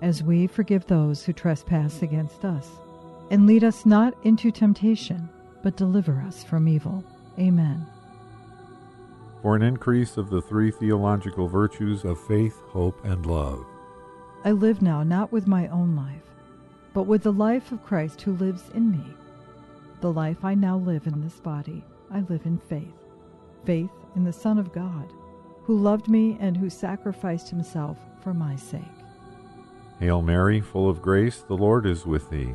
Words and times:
as 0.00 0.22
we 0.22 0.46
forgive 0.46 0.86
those 0.86 1.24
who 1.24 1.32
trespass 1.32 2.02
against 2.02 2.44
us. 2.44 2.68
And 3.30 3.46
lead 3.46 3.64
us 3.64 3.84
not 3.84 4.14
into 4.24 4.50
temptation, 4.50 5.28
but 5.62 5.76
deliver 5.76 6.22
us 6.26 6.44
from 6.44 6.68
evil. 6.68 7.04
Amen. 7.38 7.86
For 9.42 9.54
an 9.54 9.62
increase 9.62 10.16
of 10.16 10.30
the 10.30 10.42
three 10.42 10.70
theological 10.70 11.46
virtues 11.46 12.04
of 12.04 12.20
faith, 12.26 12.58
hope, 12.68 13.04
and 13.04 13.26
love. 13.26 13.64
I 14.44 14.52
live 14.52 14.82
now 14.82 15.02
not 15.02 15.30
with 15.32 15.46
my 15.46 15.68
own 15.68 15.94
life, 15.94 16.22
but 16.94 17.04
with 17.04 17.22
the 17.22 17.32
life 17.32 17.70
of 17.70 17.84
Christ 17.84 18.22
who 18.22 18.32
lives 18.32 18.62
in 18.74 18.90
me. 18.90 19.04
The 20.00 20.12
life 20.12 20.44
I 20.44 20.54
now 20.54 20.78
live 20.78 21.06
in 21.06 21.20
this 21.20 21.40
body, 21.40 21.84
I 22.10 22.20
live 22.20 22.46
in 22.46 22.58
faith. 22.58 22.94
Faith 23.64 23.90
in 24.16 24.24
the 24.24 24.32
Son 24.32 24.58
of 24.58 24.72
God, 24.72 25.12
who 25.64 25.76
loved 25.76 26.08
me 26.08 26.36
and 26.40 26.56
who 26.56 26.70
sacrificed 26.70 27.50
himself 27.50 27.98
for 28.22 28.32
my 28.32 28.56
sake. 28.56 28.82
Hail 30.00 30.22
Mary, 30.22 30.60
full 30.60 30.88
of 30.88 31.02
grace, 31.02 31.38
the 31.38 31.56
Lord 31.56 31.84
is 31.86 32.06
with 32.06 32.30
thee. 32.30 32.54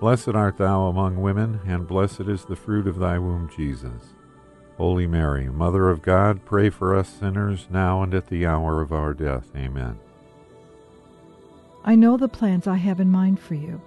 Blessed 0.00 0.30
art 0.30 0.58
thou 0.58 0.86
among 0.86 1.20
women, 1.22 1.60
and 1.66 1.86
blessed 1.86 2.22
is 2.22 2.44
the 2.44 2.56
fruit 2.56 2.86
of 2.86 2.98
thy 2.98 3.18
womb, 3.18 3.48
Jesus. 3.54 4.14
Holy 4.76 5.06
Mary, 5.06 5.48
Mother 5.48 5.88
of 5.88 6.02
God, 6.02 6.44
pray 6.44 6.68
for 6.68 6.94
us 6.94 7.08
sinners, 7.08 7.68
now 7.70 8.02
and 8.02 8.12
at 8.12 8.26
the 8.26 8.44
hour 8.44 8.82
of 8.82 8.92
our 8.92 9.14
death. 9.14 9.50
Amen. 9.56 9.98
I 11.84 11.94
know 11.94 12.16
the 12.16 12.28
plans 12.28 12.66
I 12.66 12.76
have 12.76 13.00
in 13.00 13.10
mind 13.10 13.38
for 13.40 13.54
you 13.54 13.80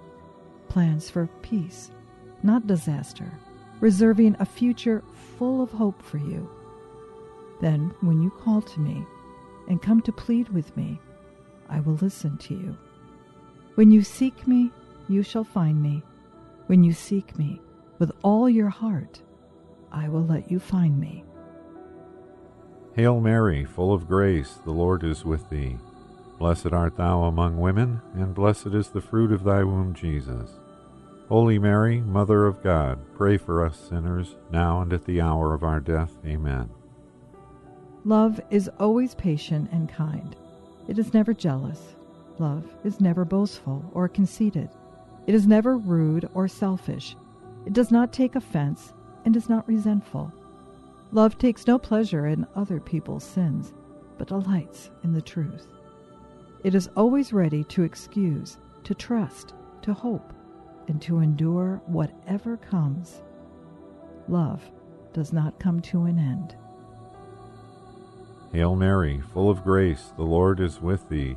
plans 0.68 1.08
for 1.08 1.26
peace, 1.42 1.90
not 2.42 2.66
disaster, 2.66 3.32
reserving 3.80 4.36
a 4.38 4.44
future 4.44 5.02
full 5.38 5.62
of 5.62 5.70
hope 5.70 6.02
for 6.02 6.18
you. 6.18 6.48
Then, 7.60 7.94
when 8.00 8.22
you 8.22 8.30
call 8.30 8.60
to 8.60 8.80
me 8.80 9.04
and 9.66 9.80
come 9.82 10.00
to 10.02 10.12
plead 10.12 10.48
with 10.50 10.76
me, 10.76 11.00
I 11.68 11.80
will 11.80 11.94
listen 11.94 12.36
to 12.38 12.54
you. 12.54 12.76
When 13.78 13.92
you 13.92 14.02
seek 14.02 14.48
me, 14.48 14.72
you 15.08 15.22
shall 15.22 15.44
find 15.44 15.80
me. 15.80 16.02
When 16.66 16.82
you 16.82 16.92
seek 16.92 17.38
me 17.38 17.60
with 18.00 18.10
all 18.24 18.48
your 18.48 18.70
heart, 18.70 19.22
I 19.92 20.08
will 20.08 20.26
let 20.26 20.50
you 20.50 20.58
find 20.58 20.98
me. 20.98 21.22
Hail 22.96 23.20
Mary, 23.20 23.64
full 23.64 23.94
of 23.94 24.08
grace, 24.08 24.54
the 24.64 24.72
Lord 24.72 25.04
is 25.04 25.24
with 25.24 25.48
thee. 25.48 25.78
Blessed 26.40 26.72
art 26.72 26.96
thou 26.96 27.22
among 27.22 27.60
women, 27.60 28.02
and 28.14 28.34
blessed 28.34 28.74
is 28.74 28.88
the 28.88 29.00
fruit 29.00 29.30
of 29.30 29.44
thy 29.44 29.62
womb, 29.62 29.94
Jesus. 29.94 30.50
Holy 31.28 31.60
Mary, 31.60 32.00
Mother 32.00 32.46
of 32.46 32.60
God, 32.64 32.98
pray 33.14 33.36
for 33.36 33.64
us 33.64 33.78
sinners, 33.78 34.34
now 34.50 34.80
and 34.80 34.92
at 34.92 35.04
the 35.04 35.20
hour 35.20 35.54
of 35.54 35.62
our 35.62 35.78
death. 35.78 36.10
Amen. 36.26 36.68
Love 38.04 38.40
is 38.50 38.68
always 38.80 39.14
patient 39.14 39.70
and 39.70 39.88
kind. 39.88 40.34
It 40.88 40.98
is 40.98 41.14
never 41.14 41.32
jealous. 41.32 41.94
Love 42.38 42.64
is 42.84 43.00
never 43.00 43.24
boastful 43.24 43.90
or 43.92 44.08
conceited. 44.08 44.68
It 45.26 45.34
is 45.34 45.46
never 45.46 45.76
rude 45.76 46.28
or 46.34 46.48
selfish. 46.48 47.16
It 47.66 47.72
does 47.72 47.90
not 47.90 48.12
take 48.12 48.36
offense 48.36 48.94
and 49.24 49.36
is 49.36 49.48
not 49.48 49.66
resentful. 49.68 50.32
Love 51.12 51.38
takes 51.38 51.66
no 51.66 51.78
pleasure 51.78 52.26
in 52.26 52.46
other 52.54 52.80
people's 52.80 53.24
sins, 53.24 53.72
but 54.18 54.28
delights 54.28 54.90
in 55.04 55.12
the 55.12 55.22
truth. 55.22 55.66
It 56.64 56.74
is 56.74 56.88
always 56.96 57.32
ready 57.32 57.64
to 57.64 57.82
excuse, 57.82 58.58
to 58.84 58.94
trust, 58.94 59.54
to 59.82 59.92
hope, 59.92 60.32
and 60.86 61.00
to 61.02 61.18
endure 61.18 61.80
whatever 61.86 62.56
comes. 62.56 63.22
Love 64.28 64.62
does 65.12 65.32
not 65.32 65.58
come 65.58 65.80
to 65.80 66.04
an 66.04 66.18
end. 66.18 66.54
Hail 68.52 68.76
Mary, 68.76 69.20
full 69.32 69.50
of 69.50 69.62
grace, 69.62 70.12
the 70.16 70.22
Lord 70.22 70.60
is 70.60 70.80
with 70.80 71.08
thee. 71.08 71.36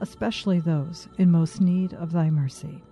especially 0.00 0.60
those 0.60 1.08
in 1.18 1.30
most 1.30 1.60
need 1.60 1.94
of 1.94 2.12
thy 2.12 2.30
mercy. 2.30 2.82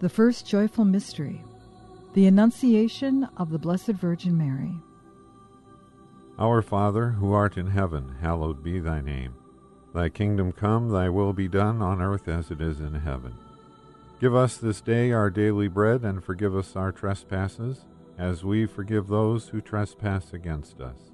The 0.00 0.08
first 0.08 0.46
joyful 0.46 0.84
mystery, 0.84 1.44
the 2.14 2.26
Annunciation 2.26 3.28
of 3.36 3.50
the 3.50 3.58
Blessed 3.58 3.92
Virgin 3.92 4.36
Mary. 4.36 4.74
Our 6.38 6.60
Father, 6.60 7.10
who 7.10 7.32
art 7.32 7.56
in 7.56 7.68
heaven, 7.68 8.16
hallowed 8.20 8.64
be 8.64 8.80
thy 8.80 9.00
name. 9.00 9.34
Thy 9.94 10.08
kingdom 10.08 10.50
come, 10.50 10.88
thy 10.88 11.08
will 11.08 11.32
be 11.32 11.46
done 11.46 11.82
on 11.82 12.02
earth 12.02 12.26
as 12.26 12.50
it 12.50 12.60
is 12.60 12.80
in 12.80 12.94
heaven. 12.94 13.34
Give 14.20 14.34
us 14.34 14.56
this 14.56 14.80
day 14.80 15.12
our 15.12 15.30
daily 15.30 15.68
bread, 15.68 16.02
and 16.02 16.24
forgive 16.24 16.56
us 16.56 16.74
our 16.74 16.90
trespasses, 16.90 17.84
as 18.18 18.44
we 18.44 18.66
forgive 18.66 19.06
those 19.06 19.48
who 19.48 19.60
trespass 19.60 20.32
against 20.32 20.80
us. 20.80 21.11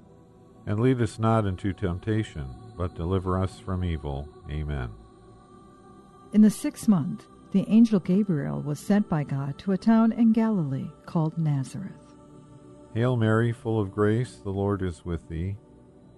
And 0.65 0.79
lead 0.79 1.01
us 1.01 1.19
not 1.19 1.45
into 1.45 1.73
temptation, 1.73 2.47
but 2.77 2.95
deliver 2.95 3.37
us 3.41 3.59
from 3.59 3.83
evil. 3.83 4.27
Amen. 4.49 4.89
In 6.31 6.41
the 6.41 6.49
sixth 6.49 6.87
month, 6.87 7.25
the 7.51 7.65
angel 7.67 7.99
Gabriel 7.99 8.61
was 8.61 8.79
sent 8.79 9.09
by 9.09 9.23
God 9.23 9.57
to 9.59 9.71
a 9.71 9.77
town 9.77 10.11
in 10.11 10.31
Galilee 10.31 10.91
called 11.05 11.37
Nazareth. 11.37 12.15
Hail 12.93 13.17
Mary, 13.17 13.51
full 13.51 13.79
of 13.79 13.91
grace, 13.91 14.35
the 14.43 14.51
Lord 14.51 14.83
is 14.83 15.03
with 15.03 15.27
thee. 15.27 15.55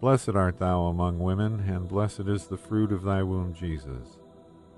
Blessed 0.01 0.29
art 0.29 0.59
thou 0.59 0.87
among 0.87 1.19
women, 1.19 1.61
and 1.61 1.87
blessed 1.87 2.27
is 2.27 2.47
the 2.47 2.57
fruit 2.57 2.91
of 2.91 3.03
thy 3.03 3.23
womb, 3.23 3.53
Jesus. 3.53 4.17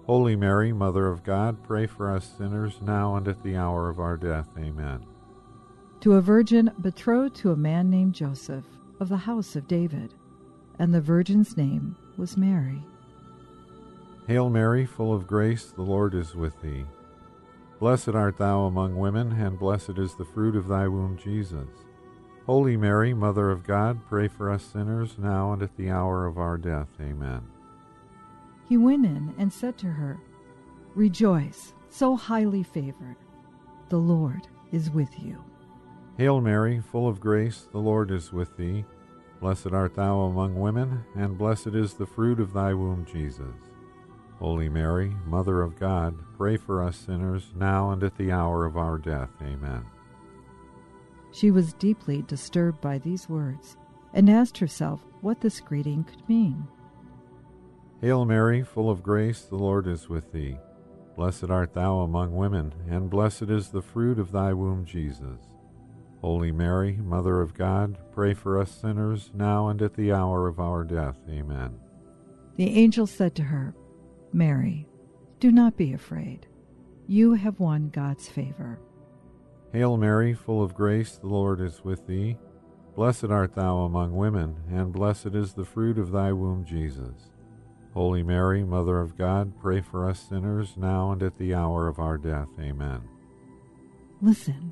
Holy 0.05 0.35
Mary, 0.35 0.73
Mother 0.73 1.07
of 1.07 1.23
God, 1.23 1.63
pray 1.63 1.87
for 1.87 2.13
us 2.13 2.29
sinners, 2.37 2.79
now 2.81 3.15
and 3.15 3.27
at 3.27 3.41
the 3.41 3.55
hour 3.55 3.89
of 3.89 3.99
our 3.99 4.17
death. 4.17 4.49
Amen. 4.57 5.05
To 6.01 6.13
a 6.13 6.21
virgin 6.21 6.71
betrothed 6.81 7.35
to 7.37 7.51
a 7.51 7.55
man 7.55 7.89
named 7.89 8.13
Joseph 8.13 8.65
of 9.03 9.09
the 9.09 9.17
house 9.17 9.57
of 9.57 9.67
David, 9.67 10.13
and 10.79 10.93
the 10.93 11.01
virgin's 11.01 11.57
name 11.57 11.97
was 12.15 12.37
Mary. 12.37 12.81
Hail 14.27 14.49
Mary, 14.49 14.85
full 14.85 15.13
of 15.13 15.27
grace, 15.27 15.65
the 15.65 15.81
Lord 15.81 16.15
is 16.15 16.35
with 16.35 16.61
thee. 16.61 16.85
Blessed 17.79 18.15
art 18.15 18.37
thou 18.37 18.61
among 18.61 18.95
women, 18.95 19.33
and 19.33 19.59
blessed 19.59 19.97
is 19.97 20.15
the 20.15 20.23
fruit 20.23 20.55
of 20.55 20.69
thy 20.69 20.87
womb, 20.87 21.17
Jesus. 21.21 21.67
Holy 22.45 22.77
Mary, 22.77 23.13
Mother 23.13 23.51
of 23.51 23.65
God, 23.65 23.99
pray 24.07 24.29
for 24.29 24.49
us 24.49 24.63
sinners, 24.63 25.17
now 25.17 25.51
and 25.51 25.61
at 25.61 25.75
the 25.75 25.89
hour 25.89 26.25
of 26.25 26.37
our 26.37 26.57
death. 26.57 26.87
Amen. 27.01 27.41
He 28.69 28.77
went 28.77 29.05
in 29.05 29.35
and 29.37 29.51
said 29.51 29.77
to 29.79 29.87
her, 29.87 30.17
Rejoice, 30.95 31.73
so 31.89 32.15
highly 32.15 32.63
favored. 32.63 33.17
The 33.89 33.97
Lord 33.97 34.47
is 34.71 34.89
with 34.89 35.19
you. 35.19 35.43
Hail 36.17 36.39
Mary, 36.39 36.79
full 36.79 37.09
of 37.09 37.19
grace, 37.19 37.67
the 37.73 37.79
Lord 37.79 38.11
is 38.11 38.31
with 38.31 38.55
thee. 38.55 38.85
Blessed 39.43 39.73
art 39.73 39.95
thou 39.95 40.21
among 40.21 40.55
women, 40.55 41.03
and 41.15 41.37
blessed 41.37 41.75
is 41.75 41.95
the 41.95 42.05
fruit 42.05 42.39
of 42.39 42.53
thy 42.53 42.73
womb, 42.73 43.03
Jesus. 43.03 43.57
Holy 44.39 44.69
Mary, 44.69 45.13
Mother 45.25 45.61
of 45.61 45.77
God, 45.77 46.15
pray 46.37 46.55
for 46.55 46.81
us 46.81 46.95
sinners, 46.95 47.51
now 47.53 47.91
and 47.91 48.01
at 48.03 48.15
the 48.15 48.31
hour 48.31 48.65
of 48.65 48.77
our 48.77 48.97
death. 48.97 49.31
Amen. 49.41 49.83
She 51.33 51.51
was 51.51 51.73
deeply 51.73 52.21
disturbed 52.21 52.79
by 52.79 52.99
these 52.99 53.27
words, 53.27 53.75
and 54.13 54.29
asked 54.29 54.59
herself 54.59 55.01
what 55.19 55.41
this 55.41 55.59
greeting 55.59 56.05
could 56.05 56.29
mean. 56.29 56.65
Hail 57.99 58.23
Mary, 58.23 58.63
full 58.63 58.89
of 58.89 59.03
grace, 59.03 59.41
the 59.41 59.57
Lord 59.57 59.87
is 59.87 60.07
with 60.07 60.31
thee. 60.31 60.57
Blessed 61.17 61.49
art 61.49 61.73
thou 61.73 61.99
among 61.99 62.33
women, 62.33 62.73
and 62.89 63.09
blessed 63.09 63.49
is 63.49 63.67
the 63.67 63.81
fruit 63.81 64.19
of 64.19 64.31
thy 64.31 64.53
womb, 64.53 64.85
Jesus. 64.85 65.52
Holy 66.23 66.53
Mary, 66.53 66.97
Mother 67.03 67.41
of 67.41 67.53
God, 67.53 67.97
pray 68.13 68.33
for 68.33 68.57
us 68.57 68.71
sinners, 68.71 69.29
now 69.33 69.67
and 69.67 69.81
at 69.81 69.93
the 69.93 70.13
hour 70.13 70.47
of 70.47 70.57
our 70.57 70.85
death. 70.85 71.17
Amen. 71.29 71.77
The 72.55 72.69
angel 72.79 73.05
said 73.05 73.35
to 73.35 73.43
her, 73.43 73.75
Mary, 74.31 74.87
do 75.41 75.51
not 75.51 75.75
be 75.75 75.91
afraid. 75.91 76.47
You 77.07 77.33
have 77.33 77.59
won 77.59 77.89
God's 77.89 78.29
favor. 78.29 78.79
Hail 79.73 79.97
Mary, 79.97 80.33
full 80.33 80.63
of 80.63 80.73
grace, 80.73 81.17
the 81.17 81.27
Lord 81.27 81.59
is 81.59 81.83
with 81.83 82.07
thee. 82.07 82.37
Blessed 82.95 83.25
art 83.25 83.53
thou 83.53 83.79
among 83.79 84.15
women, 84.15 84.55
and 84.71 84.93
blessed 84.93 85.35
is 85.35 85.53
the 85.53 85.65
fruit 85.65 85.97
of 85.97 86.11
thy 86.11 86.31
womb, 86.31 86.63
Jesus. 86.63 87.31
Holy 87.93 88.23
Mary, 88.23 88.63
Mother 88.63 89.01
of 89.01 89.17
God, 89.17 89.59
pray 89.59 89.81
for 89.81 90.09
us 90.09 90.21
sinners, 90.21 90.77
now 90.77 91.11
and 91.11 91.21
at 91.21 91.37
the 91.37 91.53
hour 91.53 91.89
of 91.89 91.99
our 91.99 92.17
death. 92.17 92.47
Amen. 92.61 93.01
Listen, 94.21 94.71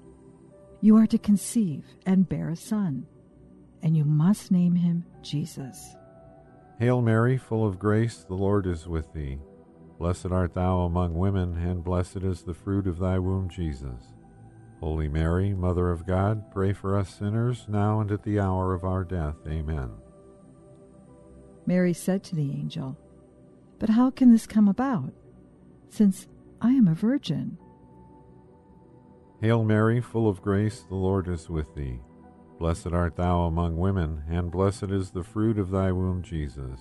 you 0.81 0.98
are 0.98 1.07
to 1.07 1.18
conceive 1.18 1.86
and 2.06 2.28
bear 2.28 2.50
a 2.50 2.56
son, 2.56 3.06
and 3.83 3.95
you 3.95 4.04
must 4.04 4.51
name 4.51 4.75
him 4.75 5.06
Jesus. 5.22 5.95
Hail 6.80 7.01
Mary, 7.01 7.38
full 7.38 7.66
of 7.66 7.78
grace, 7.78 8.25
the 8.28 8.33
Lord 8.33 8.66
is 8.66 8.88
with 8.88 9.13
thee. 9.13 9.38
Blessed 10.00 10.31
art 10.31 10.56
thou 10.56 10.80
among 10.80 11.13
women, 11.13 11.56
and 11.57 11.83
blessed 11.83 12.24
is 12.24 12.42
the 12.42 12.56
fruit 12.56 12.88
of 12.88 12.98
thy 12.98 13.19
womb, 13.19 13.50
Jesus. 13.50 14.13
Holy 14.80 15.07
Mary, 15.07 15.54
Mother 15.54 15.92
of 15.92 16.07
God, 16.07 16.51
pray 16.51 16.74
for 16.74 16.98
us 16.98 17.13
sinners, 17.13 17.66
now 17.68 18.00
and 18.00 18.12
at 18.12 18.24
the 18.24 18.39
hour 18.39 18.74
of 18.74 18.83
our 18.83 19.04
death. 19.04 19.36
Amen. 19.48 19.92
Mary 21.68 21.94
said 21.94 22.24
to 22.24 22.36
the 22.36 22.50
angel, 22.50 22.98
But 23.78 23.89
how 23.89 24.10
can 24.10 24.31
this 24.31 24.48
come 24.48 24.68
about, 24.68 25.13
since 25.89 26.28
I 26.60 26.72
am 26.72 26.88
a 26.88 26.95
virgin? 26.95 27.60
Hail 29.41 29.63
Mary, 29.63 29.99
full 29.99 30.29
of 30.29 30.41
grace, 30.43 30.85
the 30.88 30.95
Lord 30.95 31.27
is 31.27 31.49
with 31.49 31.73
thee. 31.73 31.99
Blessed 32.59 32.93
art 32.93 33.15
thou 33.15 33.41
among 33.41 33.75
women, 33.75 34.21
and 34.29 34.51
blessed 34.51 34.91
is 34.91 35.09
the 35.09 35.23
fruit 35.23 35.57
of 35.57 35.71
thy 35.71 35.91
womb, 35.91 36.21
Jesus. 36.21 36.79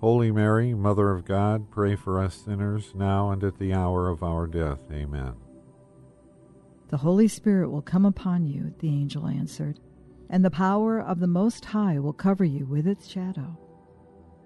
Holy 0.00 0.32
Mary, 0.32 0.72
Mother 0.72 1.10
of 1.10 1.26
God, 1.26 1.70
pray 1.70 1.94
for 1.94 2.22
us 2.22 2.34
sinners, 2.34 2.92
now 2.94 3.30
and 3.30 3.44
at 3.44 3.58
the 3.58 3.74
hour 3.74 4.08
of 4.08 4.22
our 4.22 4.46
death. 4.46 4.80
Amen. 4.90 5.34
The 6.88 6.96
Holy 6.96 7.28
Spirit 7.28 7.68
will 7.70 7.82
come 7.82 8.06
upon 8.06 8.46
you, 8.46 8.72
the 8.78 8.88
angel 8.88 9.26
answered, 9.26 9.78
and 10.30 10.42
the 10.42 10.50
power 10.50 10.98
of 10.98 11.20
the 11.20 11.26
Most 11.26 11.66
High 11.66 11.98
will 11.98 12.14
cover 12.14 12.44
you 12.44 12.64
with 12.64 12.86
its 12.86 13.06
shadow. 13.06 13.58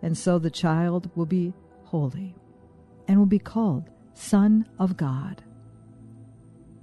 And 0.03 0.19
so 0.19 0.41
the 0.41 0.51
child 0.51 1.09
will 1.15 1.27
be 1.27 1.53
holy, 1.85 2.35
and 3.07 3.17
will 3.17 3.27
be 3.27 3.39
called 3.39 3.91
Son 4.13 4.69
of 4.81 4.97
God. 4.97 5.45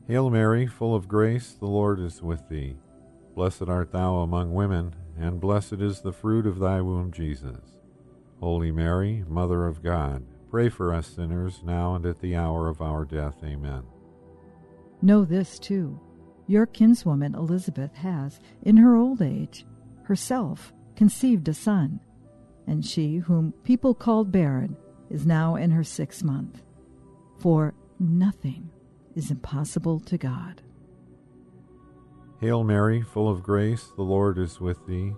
Hail 0.08 0.30
Mary, 0.30 0.68
full 0.68 0.94
of 0.94 1.08
grace, 1.08 1.54
the 1.54 1.66
Lord 1.66 2.00
is 2.00 2.22
with 2.22 2.48
thee. 2.48 2.78
Blessed 3.34 3.64
art 3.64 3.92
thou 3.92 4.18
among 4.18 4.54
women, 4.54 4.94
and 5.18 5.42
blessed 5.42 5.82
is 5.82 6.02
the 6.02 6.14
fruit 6.14 6.46
of 6.46 6.60
thy 6.60 6.80
womb, 6.80 7.12
Jesus. 7.12 7.80
Holy 8.40 8.72
Mary, 8.72 9.24
Mother 9.28 9.66
of 9.66 9.82
God, 9.82 10.24
pray 10.52 10.70
for 10.70 10.94
us 10.94 11.08
sinners 11.08 11.62
now 11.64 11.96
and 11.96 12.06
at 12.06 12.20
the 12.20 12.36
hour 12.36 12.70
of 12.70 12.82
our 12.82 13.04
death. 13.04 13.38
Amen. 13.44 13.82
Know 15.02 15.26
this, 15.26 15.58
too. 15.58 16.00
Your 16.46 16.68
kinswoman 16.68 17.34
Elizabeth 17.34 17.96
has, 17.96 18.40
in 18.62 18.78
her 18.78 18.96
old 18.96 19.24
age, 19.24 19.66
herself 20.04 20.72
conceived 20.96 21.48
a 21.48 21.54
son, 21.56 22.00
and 22.68 22.86
she, 22.86 23.18
whom 23.18 23.54
people 23.64 23.96
called 23.96 24.32
barren, 24.32 24.78
is 25.10 25.26
now 25.26 25.56
in 25.56 25.72
her 25.72 25.84
sixth 25.84 26.24
month. 26.24 26.62
For 27.40 27.74
nothing 28.00 28.70
is 29.16 29.32
impossible 29.32 30.00
to 30.02 30.18
God. 30.18 30.62
Hail 32.42 32.64
Mary, 32.64 33.02
full 33.02 33.30
of 33.30 33.44
grace, 33.44 33.92
the 33.96 34.04
Lord 34.04 34.38
is 34.38 34.60
with 34.60 34.86
thee. 34.86 35.14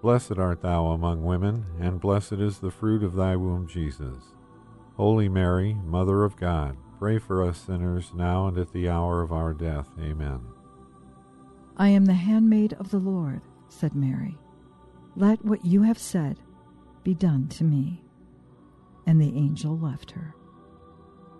Blessed 0.00 0.38
art 0.38 0.62
thou 0.62 0.86
among 0.86 1.24
women, 1.24 1.66
and 1.80 2.00
blessed 2.00 2.34
is 2.34 2.58
the 2.58 2.70
fruit 2.70 3.02
of 3.02 3.14
thy 3.14 3.36
womb, 3.36 3.68
Jesus. 3.68 4.34
Holy 4.96 5.28
Mary, 5.28 5.74
Mother 5.84 6.24
of 6.24 6.36
God, 6.36 6.76
pray 6.98 7.18
for 7.18 7.42
us 7.42 7.58
sinners 7.58 8.12
now 8.14 8.46
and 8.46 8.58
at 8.58 8.72
the 8.72 8.88
hour 8.88 9.22
of 9.22 9.32
our 9.32 9.52
death. 9.52 9.88
Amen. 10.00 10.40
I 11.76 11.88
am 11.88 12.06
the 12.06 12.14
handmaid 12.14 12.72
of 12.74 12.90
the 12.90 12.98
Lord, 12.98 13.42
said 13.68 13.94
Mary. 13.94 14.38
Let 15.16 15.44
what 15.44 15.64
you 15.64 15.82
have 15.82 15.98
said 15.98 16.38
be 17.02 17.14
done 17.14 17.48
to 17.48 17.64
me. 17.64 18.02
And 19.06 19.20
the 19.20 19.36
angel 19.36 19.78
left 19.78 20.12
her. 20.12 20.34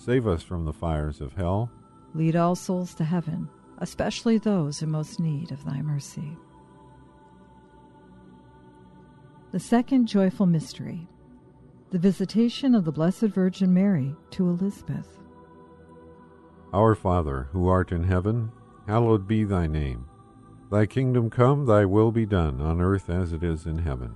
save 0.00 0.26
us 0.26 0.42
from 0.42 0.64
the 0.64 0.72
fires 0.72 1.20
of 1.20 1.34
hell. 1.34 1.70
Lead 2.14 2.34
all 2.34 2.56
souls 2.56 2.94
to 2.94 3.04
heaven, 3.04 3.48
especially 3.78 4.38
those 4.38 4.80
in 4.82 4.90
most 4.90 5.20
need 5.20 5.52
of 5.52 5.64
thy 5.64 5.82
mercy. 5.82 6.36
The 9.52 9.60
second 9.60 10.06
joyful 10.06 10.46
mystery, 10.46 11.06
the 11.90 11.98
visitation 11.98 12.74
of 12.74 12.84
the 12.84 12.92
Blessed 12.92 13.22
Virgin 13.22 13.74
Mary 13.74 14.14
to 14.30 14.48
Elizabeth. 14.48 15.18
Our 16.72 16.94
Father, 16.94 17.48
who 17.52 17.68
art 17.68 17.92
in 17.92 18.04
heaven, 18.04 18.52
hallowed 18.86 19.26
be 19.26 19.44
thy 19.44 19.66
name. 19.66 20.06
Thy 20.70 20.86
kingdom 20.86 21.28
come, 21.28 21.66
thy 21.66 21.84
will 21.84 22.12
be 22.12 22.26
done, 22.26 22.60
on 22.60 22.80
earth 22.80 23.10
as 23.10 23.32
it 23.32 23.42
is 23.42 23.66
in 23.66 23.78
heaven. 23.78 24.14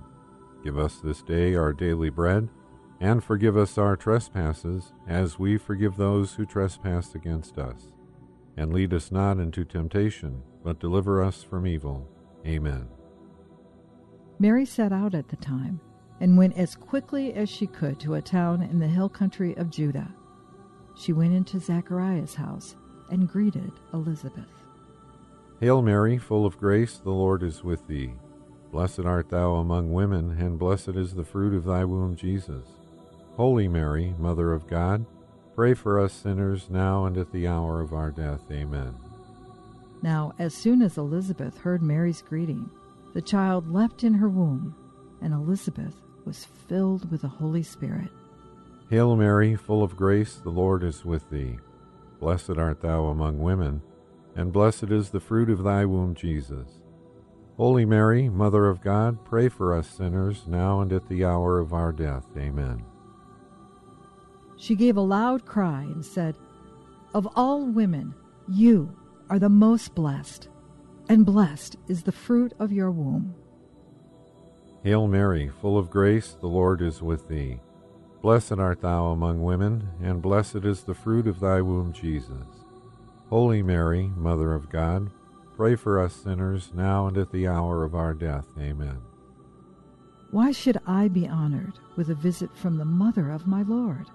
Give 0.63 0.79
us 0.79 0.97
this 0.97 1.21
day 1.21 1.53
our 1.53 1.73
daily 1.73 2.09
bread, 2.09 2.49
and 2.99 3.23
forgive 3.23 3.57
us 3.57 3.77
our 3.77 3.95
trespasses, 3.95 4.93
as 5.07 5.37
we 5.37 5.57
forgive 5.57 5.97
those 5.97 6.33
who 6.33 6.45
trespass 6.45 7.13
against 7.15 7.57
us. 7.57 7.91
And 8.57 8.73
lead 8.73 8.93
us 8.93 9.11
not 9.11 9.37
into 9.37 9.65
temptation, 9.65 10.41
but 10.63 10.79
deliver 10.79 11.23
us 11.23 11.43
from 11.43 11.67
evil. 11.67 12.07
Amen. 12.45 12.87
Mary 14.39 14.65
set 14.65 14.91
out 14.91 15.13
at 15.13 15.27
the 15.29 15.35
time 15.35 15.79
and 16.21 16.37
went 16.37 16.57
as 16.57 16.75
quickly 16.75 17.33
as 17.33 17.49
she 17.49 17.67
could 17.67 17.99
to 17.99 18.15
a 18.15 18.21
town 18.21 18.61
in 18.61 18.79
the 18.79 18.87
hill 18.87 19.09
country 19.09 19.55
of 19.57 19.69
Judah. 19.69 20.13
She 20.97 21.11
went 21.11 21.33
into 21.33 21.59
Zachariah's 21.59 22.35
house 22.35 22.75
and 23.09 23.27
greeted 23.27 23.71
Elizabeth. 23.93 24.45
Hail 25.59 25.81
Mary, 25.81 26.17
full 26.17 26.45
of 26.45 26.57
grace, 26.57 26.97
the 26.97 27.11
Lord 27.11 27.43
is 27.43 27.63
with 27.63 27.87
thee. 27.87 28.13
Blessed 28.71 29.01
art 29.01 29.29
thou 29.29 29.55
among 29.55 29.93
women, 29.93 30.37
and 30.39 30.59
blessed 30.59 30.89
is 30.89 31.13
the 31.13 31.23
fruit 31.23 31.53
of 31.53 31.65
thy 31.65 31.85
womb, 31.85 32.15
Jesus. 32.15 32.65
Holy 33.37 33.67
Mary, 33.67 34.13
Mother 34.17 34.53
of 34.53 34.65
God, 34.67 35.05
pray 35.55 35.73
for 35.73 35.99
us 35.99 36.13
sinners 36.13 36.69
now 36.69 37.05
and 37.05 37.17
at 37.17 37.31
the 37.33 37.47
hour 37.47 37.81
of 37.81 37.93
our 37.93 38.09
death. 38.09 38.41
Amen. 38.49 38.95
Now, 40.01 40.33
as 40.39 40.53
soon 40.53 40.81
as 40.81 40.97
Elizabeth 40.97 41.57
heard 41.57 41.81
Mary's 41.81 42.21
greeting, 42.21 42.69
the 43.13 43.21
child 43.21 43.69
leapt 43.69 44.03
in 44.03 44.13
her 44.13 44.29
womb, 44.29 44.75
and 45.21 45.33
Elizabeth 45.33 45.95
was 46.25 46.47
filled 46.67 47.11
with 47.11 47.21
the 47.21 47.27
Holy 47.27 47.63
Spirit. 47.63 48.09
Hail 48.89 49.15
Mary, 49.15 49.55
full 49.55 49.83
of 49.83 49.97
grace, 49.97 50.35
the 50.35 50.49
Lord 50.49 50.83
is 50.83 51.03
with 51.03 51.29
thee. 51.29 51.57
Blessed 52.19 52.57
art 52.57 52.81
thou 52.81 53.05
among 53.07 53.39
women, 53.39 53.81
and 54.35 54.53
blessed 54.53 54.91
is 54.91 55.09
the 55.09 55.19
fruit 55.19 55.49
of 55.49 55.63
thy 55.63 55.85
womb, 55.85 56.15
Jesus. 56.15 56.79
Holy 57.57 57.85
Mary, 57.85 58.29
Mother 58.29 58.67
of 58.67 58.81
God, 58.81 59.25
pray 59.25 59.49
for 59.49 59.73
us 59.73 59.89
sinners, 59.89 60.43
now 60.47 60.81
and 60.81 60.93
at 60.93 61.09
the 61.09 61.25
hour 61.25 61.59
of 61.59 61.73
our 61.73 61.91
death. 61.91 62.25
Amen. 62.37 62.83
She 64.57 64.75
gave 64.75 64.97
a 64.97 65.01
loud 65.01 65.45
cry 65.45 65.81
and 65.81 66.05
said, 66.05 66.35
Of 67.13 67.27
all 67.35 67.65
women, 67.65 68.13
you 68.47 68.95
are 69.29 69.39
the 69.39 69.49
most 69.49 69.95
blessed 69.95 70.49
and 71.09 71.25
blessed 71.25 71.77
is 71.87 72.03
the 72.03 72.11
fruit 72.11 72.53
of 72.59 72.71
your 72.71 72.91
womb. 72.91 73.35
Hail 74.83 75.07
Mary, 75.07 75.49
full 75.61 75.77
of 75.77 75.89
grace, 75.89 76.35
the 76.39 76.47
Lord 76.47 76.81
is 76.81 77.01
with 77.01 77.27
thee. 77.27 77.59
Blessed 78.21 78.53
art 78.53 78.81
thou 78.81 79.07
among 79.07 79.43
women, 79.43 79.89
and 80.01 80.21
blessed 80.21 80.63
is 80.63 80.81
the 80.81 80.93
fruit 80.93 81.27
of 81.27 81.39
thy 81.39 81.61
womb, 81.61 81.93
Jesus. 81.93 82.47
Holy 83.29 83.61
Mary, 83.61 84.11
Mother 84.15 84.53
of 84.53 84.69
God, 84.69 85.11
pray 85.55 85.75
for 85.75 85.99
us 85.99 86.15
sinners, 86.15 86.71
now 86.73 87.07
and 87.07 87.17
at 87.17 87.31
the 87.31 87.47
hour 87.47 87.83
of 87.83 87.95
our 87.95 88.13
death. 88.13 88.45
Amen. 88.59 88.97
Why 90.31 90.51
should 90.51 90.79
I 90.85 91.07
be 91.07 91.27
honored 91.27 91.79
with 91.95 92.09
a 92.09 92.15
visit 92.15 92.55
from 92.55 92.77
the 92.77 92.85
mother 92.85 93.31
of 93.31 93.47
my 93.47 93.61
Lord? 93.61 94.07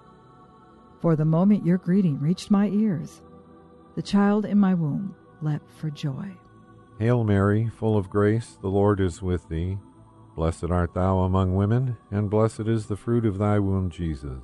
For 1.01 1.15
the 1.15 1.25
moment 1.25 1.65
your 1.65 1.79
greeting 1.79 2.19
reached 2.19 2.51
my 2.51 2.67
ears, 2.67 3.21
the 3.95 4.03
child 4.03 4.45
in 4.45 4.59
my 4.59 4.75
womb 4.75 5.15
leapt 5.41 5.69
for 5.71 5.89
joy. 5.89 6.37
Hail 6.99 7.23
Mary, 7.23 7.67
full 7.67 7.97
of 7.97 8.09
grace, 8.09 8.57
the 8.61 8.67
Lord 8.67 8.99
is 8.99 9.21
with 9.21 9.49
thee. 9.49 9.79
Blessed 10.35 10.65
art 10.65 10.93
thou 10.93 11.19
among 11.19 11.55
women, 11.55 11.97
and 12.11 12.29
blessed 12.29 12.67
is 12.67 12.85
the 12.85 12.95
fruit 12.95 13.25
of 13.25 13.39
thy 13.39 13.57
womb, 13.57 13.89
Jesus. 13.89 14.43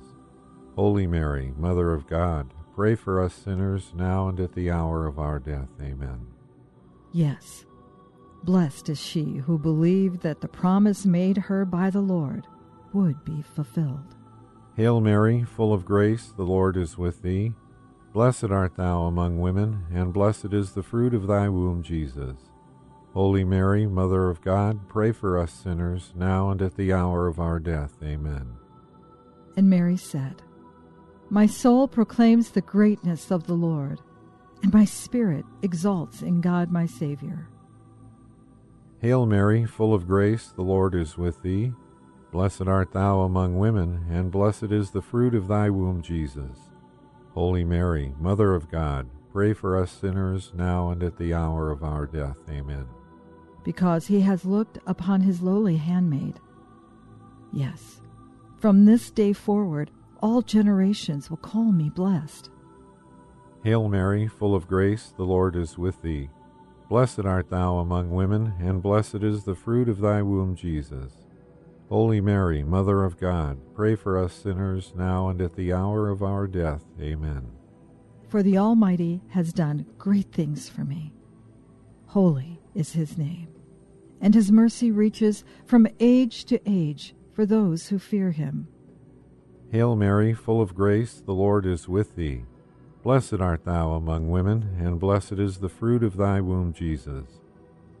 Holy 0.74 1.06
Mary, 1.06 1.52
Mother 1.56 1.92
of 1.92 2.08
God, 2.08 2.52
pray 2.74 2.96
for 2.96 3.22
us 3.22 3.34
sinners, 3.34 3.92
now 3.94 4.28
and 4.28 4.40
at 4.40 4.52
the 4.52 4.70
hour 4.70 5.06
of 5.06 5.18
our 5.18 5.38
death. 5.38 5.68
Amen. 5.80 6.26
Yes, 7.12 7.64
blessed 8.42 8.88
is 8.88 9.00
she 9.00 9.36
who 9.36 9.58
believed 9.58 10.20
that 10.22 10.40
the 10.40 10.48
promise 10.48 11.06
made 11.06 11.36
her 11.36 11.64
by 11.64 11.90
the 11.90 12.00
Lord 12.00 12.46
would 12.92 13.24
be 13.24 13.42
fulfilled. 13.42 14.16
Hail 14.78 15.00
Mary, 15.00 15.42
full 15.42 15.74
of 15.74 15.84
grace, 15.84 16.32
the 16.36 16.44
Lord 16.44 16.76
is 16.76 16.96
with 16.96 17.20
thee. 17.22 17.52
Blessed 18.12 18.44
art 18.44 18.76
thou 18.76 19.06
among 19.06 19.40
women, 19.40 19.84
and 19.92 20.12
blessed 20.12 20.52
is 20.52 20.70
the 20.70 20.84
fruit 20.84 21.14
of 21.14 21.26
thy 21.26 21.48
womb, 21.48 21.82
Jesus. 21.82 22.36
Holy 23.12 23.42
Mary, 23.42 23.88
Mother 23.88 24.28
of 24.30 24.40
God, 24.40 24.88
pray 24.88 25.10
for 25.10 25.36
us 25.36 25.52
sinners, 25.52 26.12
now 26.14 26.50
and 26.50 26.62
at 26.62 26.76
the 26.76 26.92
hour 26.92 27.26
of 27.26 27.40
our 27.40 27.58
death. 27.58 27.94
Amen. 28.04 28.52
And 29.56 29.68
Mary 29.68 29.96
said, 29.96 30.42
My 31.28 31.46
soul 31.46 31.88
proclaims 31.88 32.50
the 32.50 32.60
greatness 32.60 33.32
of 33.32 33.48
the 33.48 33.54
Lord, 33.54 34.00
and 34.62 34.72
my 34.72 34.84
spirit 34.84 35.44
exalts 35.60 36.22
in 36.22 36.40
God 36.40 36.70
my 36.70 36.86
Saviour. 36.86 37.48
Hail 39.00 39.26
Mary, 39.26 39.64
full 39.64 39.92
of 39.92 40.06
grace, 40.06 40.52
the 40.54 40.62
Lord 40.62 40.94
is 40.94 41.18
with 41.18 41.42
thee. 41.42 41.72
Blessed 42.30 42.68
art 42.68 42.92
thou 42.92 43.20
among 43.20 43.58
women, 43.58 44.06
and 44.10 44.30
blessed 44.30 44.70
is 44.70 44.90
the 44.90 45.02
fruit 45.02 45.34
of 45.34 45.48
thy 45.48 45.70
womb, 45.70 46.02
Jesus. 46.02 46.58
Holy 47.34 47.64
Mary, 47.64 48.12
Mother 48.18 48.54
of 48.54 48.70
God, 48.70 49.08
pray 49.32 49.52
for 49.52 49.80
us 49.80 49.90
sinners, 49.90 50.52
now 50.54 50.90
and 50.90 51.02
at 51.02 51.16
the 51.16 51.32
hour 51.32 51.70
of 51.70 51.82
our 51.82 52.06
death. 52.06 52.38
Amen 52.50 52.86
because 53.68 54.06
he 54.06 54.22
has 54.22 54.46
looked 54.46 54.78
upon 54.86 55.20
his 55.20 55.42
lowly 55.42 55.76
handmaid. 55.76 56.40
Yes, 57.52 58.00
from 58.56 58.86
this 58.86 59.10
day 59.10 59.34
forward, 59.34 59.90
all 60.22 60.40
generations 60.40 61.28
will 61.28 61.36
call 61.36 61.70
me 61.70 61.90
blessed. 61.90 62.48
Hail 63.62 63.86
Mary, 63.86 64.26
full 64.26 64.54
of 64.54 64.66
grace, 64.66 65.12
the 65.18 65.24
Lord 65.24 65.54
is 65.54 65.76
with 65.76 66.00
thee. 66.00 66.30
Blessed 66.88 67.26
art 67.26 67.50
thou 67.50 67.76
among 67.76 68.10
women, 68.10 68.54
and 68.58 68.82
blessed 68.82 69.16
is 69.16 69.44
the 69.44 69.54
fruit 69.54 69.90
of 69.90 70.00
thy 70.00 70.22
womb, 70.22 70.56
Jesus. 70.56 71.12
Holy 71.88 72.20
Mary, 72.20 72.62
Mother 72.62 73.04
of 73.04 73.18
God, 73.18 73.58
pray 73.74 73.94
for 73.94 74.22
us 74.22 74.32
sinners 74.32 74.92
now 74.96 75.28
and 75.28 75.40
at 75.40 75.54
the 75.56 75.72
hour 75.72 76.10
of 76.10 76.22
our 76.22 76.46
death. 76.46 76.84
Amen. 77.00 77.46
For 78.28 78.42
the 78.42 78.58
Almighty 78.58 79.22
has 79.30 79.52
done 79.52 79.86
great 79.96 80.30
things 80.32 80.68
for 80.68 80.84
me. 80.84 81.12
Holy 82.06 82.60
is 82.74 82.92
his 82.92 83.16
name 83.16 83.48
and 84.20 84.34
his 84.34 84.50
mercy 84.50 84.90
reaches 84.90 85.44
from 85.64 85.86
age 86.00 86.44
to 86.46 86.60
age 86.66 87.14
for 87.32 87.46
those 87.46 87.88
who 87.88 87.98
fear 87.98 88.30
him. 88.30 88.68
Hail 89.70 89.94
Mary, 89.96 90.32
full 90.32 90.60
of 90.60 90.74
grace, 90.74 91.22
the 91.24 91.34
Lord 91.34 91.66
is 91.66 91.88
with 91.88 92.16
thee. 92.16 92.44
Blessed 93.02 93.34
art 93.34 93.64
thou 93.64 93.92
among 93.92 94.30
women, 94.30 94.76
and 94.80 94.98
blessed 94.98 95.32
is 95.32 95.58
the 95.58 95.68
fruit 95.68 96.02
of 96.02 96.16
thy 96.16 96.40
womb, 96.40 96.72
Jesus. 96.72 97.37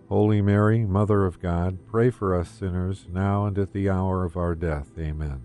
Holy 0.08 0.40
Mary, 0.40 0.86
Mother 0.86 1.26
of 1.26 1.40
God, 1.40 1.86
pray 1.86 2.08
for 2.10 2.34
us 2.34 2.48
sinners, 2.48 3.06
now 3.12 3.44
and 3.44 3.58
at 3.58 3.74
the 3.74 3.90
hour 3.90 4.24
of 4.24 4.38
our 4.38 4.54
death. 4.54 4.88
Amen. 4.98 5.42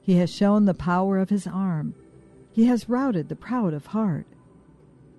He 0.00 0.18
has 0.18 0.32
shown 0.32 0.66
the 0.66 0.74
power 0.74 1.18
of 1.18 1.30
his 1.30 1.48
arm. 1.48 1.94
He 2.52 2.66
has 2.66 2.88
routed 2.88 3.28
the 3.28 3.34
proud 3.34 3.74
of 3.74 3.86
heart. 3.86 4.26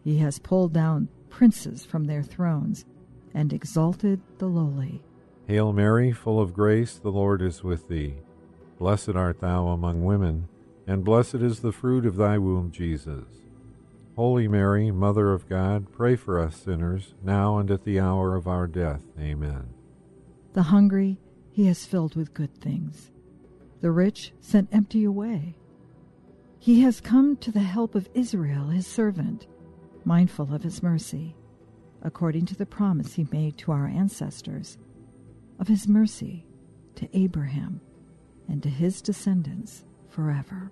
He 0.02 0.20
has 0.20 0.40
pulled 0.40 0.72
down 0.72 1.10
princes 1.30 1.84
from 1.84 2.06
their 2.06 2.24
thrones 2.24 2.86
and 3.34 3.52
exalted 3.52 4.22
the 4.38 4.48
lowly. 4.48 5.02
Hail 5.48 5.74
Mary, 5.74 6.14
full 6.14 6.40
of 6.40 6.54
grace, 6.54 6.96
the 6.96 7.12
Lord 7.12 7.42
is 7.42 7.64
with 7.64 7.90
thee. 7.90 8.16
Blessed 8.80 9.16
art 9.16 9.42
thou 9.42 9.68
among 9.68 10.06
women, 10.06 10.48
and 10.88 11.04
blessed 11.04 11.36
is 11.36 11.60
the 11.60 11.74
fruit 11.74 12.06
of 12.06 12.16
thy 12.16 12.38
womb, 12.38 12.72
Jesus. 12.72 13.26
Holy 14.18 14.48
Mary, 14.48 14.90
Mother 14.90 15.32
of 15.32 15.48
God, 15.48 15.92
pray 15.92 16.16
for 16.16 16.40
us 16.40 16.56
sinners, 16.56 17.14
now 17.24 17.60
and 17.60 17.70
at 17.70 17.84
the 17.84 18.00
hour 18.00 18.36
of 18.36 18.48
our 18.48 18.66
death. 18.66 19.04
Amen. 19.20 19.68
The 20.54 20.64
hungry 20.64 21.20
he 21.52 21.68
has 21.68 21.86
filled 21.86 22.16
with 22.16 22.34
good 22.34 22.60
things, 22.60 23.12
the 23.80 23.92
rich 23.92 24.34
sent 24.40 24.70
empty 24.74 25.04
away. 25.04 25.56
He 26.58 26.82
has 26.82 27.00
come 27.00 27.38
to 27.38 27.52
the 27.52 27.60
help 27.60 27.94
of 27.94 28.10
Israel, 28.16 28.70
his 28.70 28.88
servant, 28.88 29.46
mindful 30.04 30.52
of 30.52 30.64
his 30.64 30.82
mercy 30.82 31.36
according 32.02 32.48
to 32.48 32.56
the 32.56 32.66
promise 32.66 33.14
he 33.14 33.28
made 33.32 33.56
to 33.60 33.72
our 33.72 33.86
ancestors, 33.86 34.80
of 35.60 35.68
his 35.68 35.88
mercy 35.88 36.44
to 36.96 37.08
Abraham 37.16 37.82
and 38.48 38.64
to 38.64 38.70
his 38.70 39.00
descendants 39.00 39.86
forever. 40.10 40.72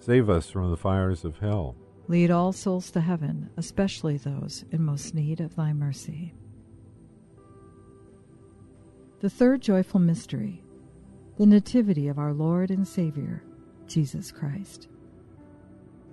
save 0.00 0.28
us 0.28 0.50
from 0.50 0.70
the 0.70 0.76
fires 0.76 1.24
of 1.24 1.38
hell. 1.38 1.76
Lead 2.08 2.30
all 2.30 2.52
souls 2.52 2.90
to 2.90 3.00
heaven, 3.00 3.50
especially 3.56 4.16
those 4.16 4.64
in 4.72 4.82
most 4.82 5.14
need 5.14 5.40
of 5.40 5.54
thy 5.54 5.72
mercy. 5.72 6.34
The 9.20 9.30
third 9.30 9.60
joyful 9.60 10.00
mystery, 10.00 10.64
the 11.36 11.46
Nativity 11.46 12.08
of 12.08 12.18
our 12.18 12.32
Lord 12.32 12.70
and 12.70 12.88
Savior, 12.88 13.42
Jesus 13.86 14.32
Christ. 14.32 14.88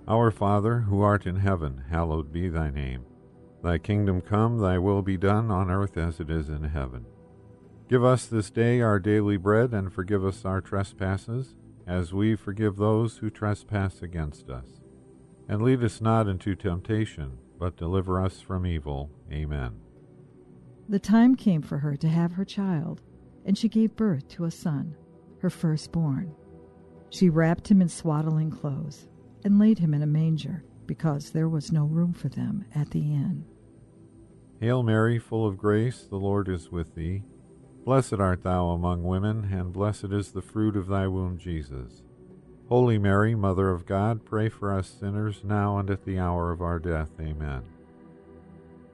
Our 0.06 0.30
Father, 0.30 0.80
who 0.80 1.02
art 1.02 1.26
in 1.26 1.36
heaven, 1.36 1.84
hallowed 1.90 2.32
be 2.32 2.48
thy 2.48 2.70
name. 2.70 3.04
Thy 3.62 3.78
kingdom 3.78 4.20
come, 4.20 4.58
thy 4.58 4.78
will 4.78 5.02
be 5.02 5.16
done 5.16 5.50
on 5.50 5.70
earth 5.70 5.96
as 5.96 6.20
it 6.20 6.30
is 6.30 6.48
in 6.48 6.64
heaven. 6.64 7.06
Give 7.88 8.04
us 8.04 8.26
this 8.26 8.50
day 8.50 8.80
our 8.80 8.98
daily 8.98 9.36
bread, 9.36 9.72
and 9.72 9.92
forgive 9.92 10.24
us 10.24 10.44
our 10.44 10.60
trespasses, 10.60 11.54
as 11.88 12.12
we 12.12 12.36
forgive 12.36 12.76
those 12.76 13.16
who 13.16 13.30
trespass 13.30 14.02
against 14.02 14.50
us. 14.50 14.82
And 15.48 15.62
lead 15.62 15.82
us 15.82 16.02
not 16.02 16.28
into 16.28 16.54
temptation, 16.54 17.38
but 17.58 17.78
deliver 17.78 18.22
us 18.22 18.42
from 18.42 18.66
evil. 18.66 19.10
Amen. 19.32 19.80
The 20.88 20.98
time 20.98 21.34
came 21.34 21.62
for 21.62 21.78
her 21.78 21.96
to 21.96 22.08
have 22.08 22.32
her 22.32 22.44
child, 22.44 23.00
and 23.46 23.56
she 23.56 23.68
gave 23.68 23.96
birth 23.96 24.28
to 24.28 24.44
a 24.44 24.50
son, 24.50 24.94
her 25.40 25.48
firstborn. 25.48 26.34
She 27.08 27.30
wrapped 27.30 27.68
him 27.70 27.80
in 27.80 27.88
swaddling 27.88 28.50
clothes, 28.50 29.08
and 29.44 29.58
laid 29.58 29.78
him 29.78 29.94
in 29.94 30.02
a 30.02 30.06
manger 30.06 30.64
because 30.86 31.30
there 31.30 31.48
was 31.48 31.72
no 31.72 31.84
room 31.84 32.12
for 32.12 32.28
them 32.28 32.64
at 32.74 32.90
the 32.90 33.00
inn. 33.00 33.44
Hail 34.60 34.82
Mary, 34.82 35.18
full 35.18 35.46
of 35.46 35.56
grace, 35.56 36.06
the 36.10 36.16
Lord 36.16 36.48
is 36.48 36.70
with 36.70 36.94
thee. 36.94 37.22
Blessed 37.88 38.20
art 38.20 38.42
thou 38.42 38.66
among 38.66 39.02
women, 39.02 39.48
and 39.50 39.72
blessed 39.72 40.12
is 40.12 40.32
the 40.32 40.42
fruit 40.42 40.76
of 40.76 40.88
thy 40.88 41.06
womb, 41.08 41.38
Jesus. 41.38 42.02
Holy 42.68 42.98
Mary, 42.98 43.34
Mother 43.34 43.70
of 43.70 43.86
God, 43.86 44.26
pray 44.26 44.50
for 44.50 44.74
us 44.74 44.90
sinners 44.90 45.40
now 45.42 45.78
and 45.78 45.88
at 45.88 46.04
the 46.04 46.18
hour 46.18 46.52
of 46.52 46.60
our 46.60 46.78
death. 46.78 47.08
Amen. 47.18 47.62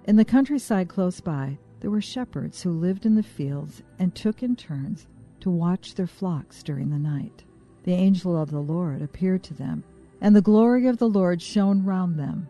In 0.04 0.14
the 0.14 0.24
countryside 0.24 0.88
close 0.88 1.20
by, 1.20 1.58
there 1.80 1.90
were 1.90 2.00
shepherds 2.00 2.62
who 2.62 2.70
lived 2.70 3.04
in 3.04 3.16
the 3.16 3.24
fields 3.24 3.82
and 3.98 4.14
took 4.14 4.44
in 4.44 4.54
turns 4.54 5.08
to 5.40 5.50
watch 5.50 5.96
their 5.96 6.06
flocks 6.06 6.62
during 6.62 6.90
the 6.90 6.96
night. 6.96 7.42
The 7.82 7.94
angel 7.94 8.40
of 8.40 8.52
the 8.52 8.62
Lord 8.62 9.02
appeared 9.02 9.42
to 9.42 9.54
them 9.54 9.82
and 10.20 10.36
the 10.36 10.40
glory 10.40 10.86
of 10.86 10.98
the 10.98 11.08
Lord 11.08 11.42
shone 11.42 11.84
round 11.84 12.16
them. 12.16 12.46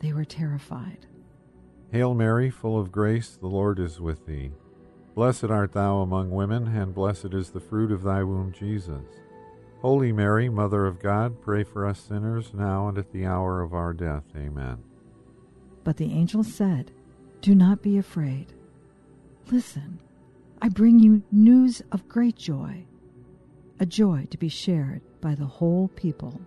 They 0.00 0.12
were 0.12 0.26
terrified. 0.26 1.06
Hail 1.92 2.12
Mary, 2.12 2.50
full 2.50 2.78
of 2.78 2.92
grace, 2.92 3.38
the 3.40 3.46
Lord 3.46 3.78
is 3.78 3.98
with 3.98 4.26
thee. 4.26 4.50
Blessed 5.16 5.44
art 5.44 5.72
thou 5.72 6.02
among 6.02 6.30
women, 6.30 6.66
and 6.76 6.94
blessed 6.94 7.32
is 7.32 7.48
the 7.48 7.58
fruit 7.58 7.90
of 7.90 8.02
thy 8.02 8.22
womb, 8.22 8.52
Jesus. 8.52 9.06
Holy 9.80 10.12
Mary, 10.12 10.50
Mother 10.50 10.84
of 10.84 11.00
God, 11.00 11.40
pray 11.40 11.64
for 11.64 11.86
us 11.86 11.98
sinners 11.98 12.52
now 12.52 12.88
and 12.88 12.98
at 12.98 13.12
the 13.12 13.24
hour 13.24 13.62
of 13.62 13.72
our 13.72 13.94
death. 13.94 14.24
Amen. 14.36 14.76
But 15.84 15.96
the 15.96 16.12
angel 16.12 16.44
said, 16.44 16.92
Do 17.40 17.54
not 17.54 17.80
be 17.80 17.96
afraid. 17.96 18.52
Listen, 19.50 20.00
I 20.60 20.68
bring 20.68 20.98
you 20.98 21.22
news 21.32 21.80
of 21.92 22.06
great 22.08 22.36
joy, 22.36 22.84
a 23.80 23.86
joy 23.86 24.26
to 24.30 24.36
be 24.36 24.50
shared 24.50 25.00
by 25.22 25.34
the 25.34 25.46
whole 25.46 25.88
people. 25.88 26.38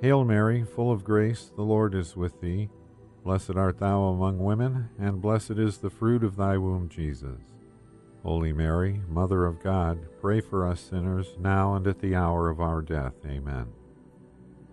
Hail 0.00 0.24
Mary, 0.24 0.62
full 0.62 0.92
of 0.92 1.02
grace, 1.02 1.50
the 1.56 1.62
Lord 1.62 1.96
is 1.96 2.16
with 2.16 2.40
thee. 2.40 2.68
Blessed 3.24 3.56
art 3.56 3.78
thou 3.78 4.02
among 4.02 4.38
women, 4.38 4.90
and 4.98 5.22
blessed 5.22 5.52
is 5.52 5.78
the 5.78 5.88
fruit 5.88 6.22
of 6.22 6.36
thy 6.36 6.58
womb, 6.58 6.90
Jesus. 6.90 7.40
Holy 8.22 8.52
Mary, 8.52 9.00
Mother 9.08 9.46
of 9.46 9.62
God, 9.62 9.98
pray 10.20 10.40
for 10.40 10.66
us 10.68 10.80
sinners, 10.80 11.28
now 11.38 11.74
and 11.74 11.86
at 11.86 12.00
the 12.00 12.14
hour 12.14 12.50
of 12.50 12.60
our 12.60 12.82
death. 12.82 13.14
Amen. 13.26 13.66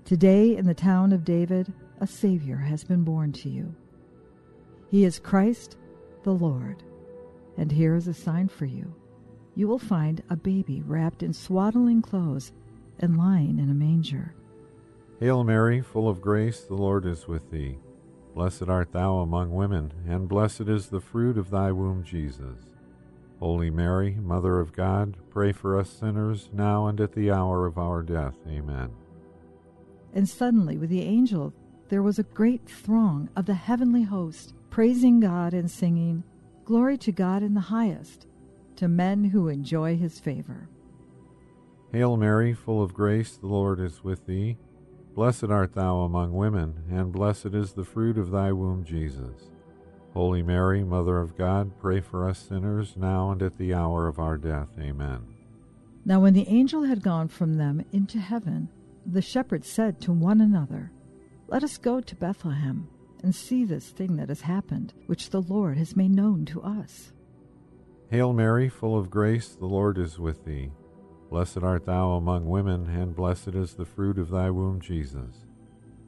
Today 0.03 0.57
in 0.57 0.65
the 0.65 0.73
town 0.73 1.13
of 1.13 1.23
David, 1.23 1.71
a 2.01 2.07
Savior 2.07 2.57
has 2.57 2.83
been 2.83 3.03
born 3.03 3.31
to 3.33 3.49
you. 3.49 3.73
He 4.89 5.05
is 5.05 5.19
Christ 5.19 5.77
the 6.23 6.31
Lord. 6.31 6.83
And 7.57 7.71
here 7.71 7.95
is 7.95 8.07
a 8.07 8.13
sign 8.13 8.47
for 8.47 8.65
you. 8.65 8.93
You 9.55 9.67
will 9.67 9.79
find 9.79 10.23
a 10.29 10.35
baby 10.35 10.81
wrapped 10.85 11.23
in 11.23 11.33
swaddling 11.33 12.01
clothes 12.01 12.51
and 12.99 13.17
lying 13.17 13.59
in 13.59 13.69
a 13.69 13.73
manger. 13.73 14.33
Hail 15.19 15.43
Mary, 15.43 15.81
full 15.81 16.09
of 16.09 16.21
grace, 16.21 16.61
the 16.61 16.75
Lord 16.75 17.05
is 17.05 17.27
with 17.27 17.49
thee. 17.51 17.77
Blessed 18.33 18.69
art 18.69 18.91
thou 18.91 19.19
among 19.19 19.53
women, 19.53 19.91
and 20.07 20.29
blessed 20.29 20.61
is 20.61 20.87
the 20.87 21.01
fruit 21.01 21.37
of 21.37 21.49
thy 21.49 21.71
womb, 21.71 22.03
Jesus. 22.03 22.57
Holy 23.39 23.69
Mary, 23.69 24.17
Mother 24.21 24.59
of 24.59 24.71
God, 24.71 25.17
pray 25.29 25.51
for 25.51 25.77
us 25.77 25.89
sinners, 25.89 26.49
now 26.53 26.87
and 26.87 27.01
at 27.01 27.13
the 27.13 27.31
hour 27.31 27.65
of 27.65 27.77
our 27.77 28.03
death. 28.03 28.35
Amen. 28.47 28.91
And 30.13 30.29
suddenly, 30.29 30.77
with 30.77 30.89
the 30.89 31.01
angel, 31.01 31.53
there 31.89 32.03
was 32.03 32.19
a 32.19 32.23
great 32.23 32.69
throng 32.69 33.29
of 33.35 33.47
the 33.47 33.53
heavenly 33.53 34.03
host, 34.03 34.53
praising 34.69 35.19
God 35.19 35.53
and 35.53 35.69
singing, 35.69 36.23
Glory 36.63 36.97
to 36.99 37.11
God 37.11 37.43
in 37.43 37.53
the 37.53 37.59
highest, 37.59 38.27
to 38.77 38.87
men 38.87 39.25
who 39.25 39.49
enjoy 39.49 39.97
his 39.97 40.19
favor. 40.19 40.69
Hail 41.91 42.15
Mary, 42.15 42.53
full 42.53 42.81
of 42.81 42.93
grace, 42.93 43.35
the 43.35 43.47
Lord 43.47 43.79
is 43.79 44.03
with 44.03 44.25
thee. 44.25 44.57
Blessed 45.13 45.45
art 45.45 45.73
thou 45.73 45.99
among 45.99 46.33
women, 46.33 46.83
and 46.89 47.11
blessed 47.11 47.53
is 47.53 47.73
the 47.73 47.83
fruit 47.83 48.17
of 48.17 48.31
thy 48.31 48.51
womb, 48.51 48.85
Jesus. 48.85 49.51
Holy 50.13 50.41
Mary, 50.41 50.83
Mother 50.83 51.19
of 51.19 51.37
God, 51.37 51.71
pray 51.79 51.99
for 51.99 52.27
us 52.27 52.39
sinners, 52.39 52.95
now 52.95 53.31
and 53.31 53.41
at 53.41 53.57
the 53.57 53.73
hour 53.73 54.07
of 54.07 54.19
our 54.19 54.37
death. 54.37 54.69
Amen. 54.79 55.19
Now, 56.05 56.19
when 56.19 56.33
the 56.33 56.47
angel 56.47 56.83
had 56.83 57.03
gone 57.03 57.27
from 57.27 57.55
them 57.55 57.85
into 57.91 58.19
heaven, 58.19 58.69
the 59.05 59.21
shepherds 59.21 59.69
said 59.69 59.99
to 60.01 60.11
one 60.11 60.41
another, 60.41 60.91
Let 61.47 61.63
us 61.63 61.77
go 61.77 62.01
to 62.01 62.15
Bethlehem 62.15 62.87
and 63.21 63.35
see 63.35 63.65
this 63.65 63.89
thing 63.89 64.15
that 64.15 64.29
has 64.29 64.41
happened, 64.41 64.93
which 65.07 65.29
the 65.29 65.41
Lord 65.41 65.77
has 65.77 65.95
made 65.95 66.11
known 66.11 66.45
to 66.45 66.61
us. 66.61 67.11
Hail 68.09 68.33
Mary, 68.33 68.67
full 68.69 68.97
of 68.97 69.09
grace, 69.09 69.49
the 69.49 69.67
Lord 69.67 69.97
is 69.97 70.19
with 70.19 70.43
thee. 70.45 70.71
Blessed 71.31 71.63
art 71.63 71.85
thou 71.85 72.11
among 72.11 72.45
women, 72.45 72.87
and 72.89 73.15
blessed 73.15 73.55
is 73.55 73.73
the 73.73 73.85
fruit 73.85 74.19
of 74.19 74.29
thy 74.29 74.51
womb, 74.51 74.81
Jesus. 74.81 75.45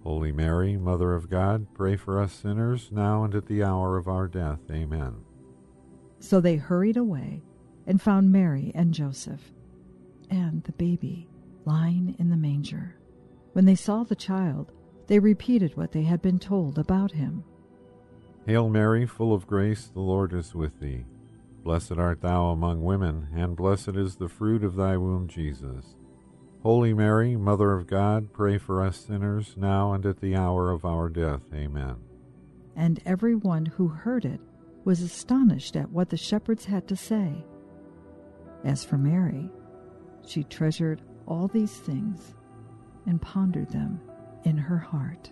Holy 0.04 0.34
Mary, 0.34 0.76
Mother 0.76 1.14
of 1.14 1.30
God, 1.30 1.66
pray 1.74 1.96
for 1.96 2.22
us 2.22 2.34
sinners, 2.34 2.90
now 2.92 3.24
and 3.24 3.34
at 3.34 3.46
the 3.46 3.64
hour 3.64 3.96
of 3.96 4.10
our 4.10 4.28
death. 4.28 4.60
Amen. 4.70 5.16
So 6.20 6.42
they 6.42 6.58
hurried 6.58 6.98
away 6.98 7.42
and 7.88 8.02
found 8.02 8.34
Mary 8.34 8.74
and 8.76 8.94
Joseph 8.94 9.54
and 10.30 10.62
the 10.66 10.74
baby 10.74 11.30
lying 11.64 12.18
in 12.20 12.30
the 12.30 12.36
manger. 12.36 12.98
When 13.54 13.64
they 13.64 13.76
saw 13.76 14.04
the 14.04 14.16
child, 14.18 14.74
they 15.08 15.20
repeated 15.20 15.78
what 15.78 15.94
they 15.94 16.04
had 16.04 16.22
been 16.22 16.40
told 16.40 16.78
about 16.78 17.14
him. 17.14 17.46
Hail 18.46 18.68
Mary, 18.68 19.06
full 19.06 19.34
of 19.34 19.48
grace, 19.48 19.86
the 19.86 20.02
Lord 20.02 20.34
is 20.34 20.54
with 20.54 20.82
thee. 20.82 21.06
Blessed 21.64 21.94
art 21.94 22.22
thou 22.22 22.48
among 22.48 22.84
women, 22.84 23.30
and 23.34 23.56
blessed 23.56 23.96
is 23.96 24.18
the 24.18 24.28
fruit 24.28 24.64
of 24.64 24.76
thy 24.76 24.98
womb, 24.98 25.30
Jesus. 25.30 25.96
Holy 26.62 26.94
Mary, 26.94 27.36
Mother 27.36 27.74
of 27.74 27.88
God, 27.88 28.34
pray 28.34 28.58
for 28.58 28.82
us 28.82 28.98
sinners, 28.98 29.56
now 29.58 29.94
and 29.94 30.06
at 30.06 30.20
the 30.20 30.36
hour 30.36 30.72
of 30.72 30.84
our 30.84 31.10
death. 31.10 31.42
Amen. 31.54 31.96
And 32.76 33.02
every 33.06 33.36
one 33.36 33.66
who 33.66 33.88
heard 33.88 34.26
it 34.26 34.42
was 34.84 35.02
astonished 35.02 35.76
at 35.76 35.92
what 35.92 36.10
the 36.10 36.18
shepherds 36.18 36.66
had 36.66 36.88
to 36.90 36.96
say. 36.96 37.46
As 38.66 38.84
for 38.84 38.98
Mary, 38.98 39.50
she 40.26 40.44
treasured 40.44 41.02
all 41.26 41.48
these 41.48 41.78
things 41.78 42.34
and 43.06 43.22
pondered 43.22 43.70
them 43.70 44.02
in 44.44 44.58
her 44.58 44.78
heart. 44.78 45.32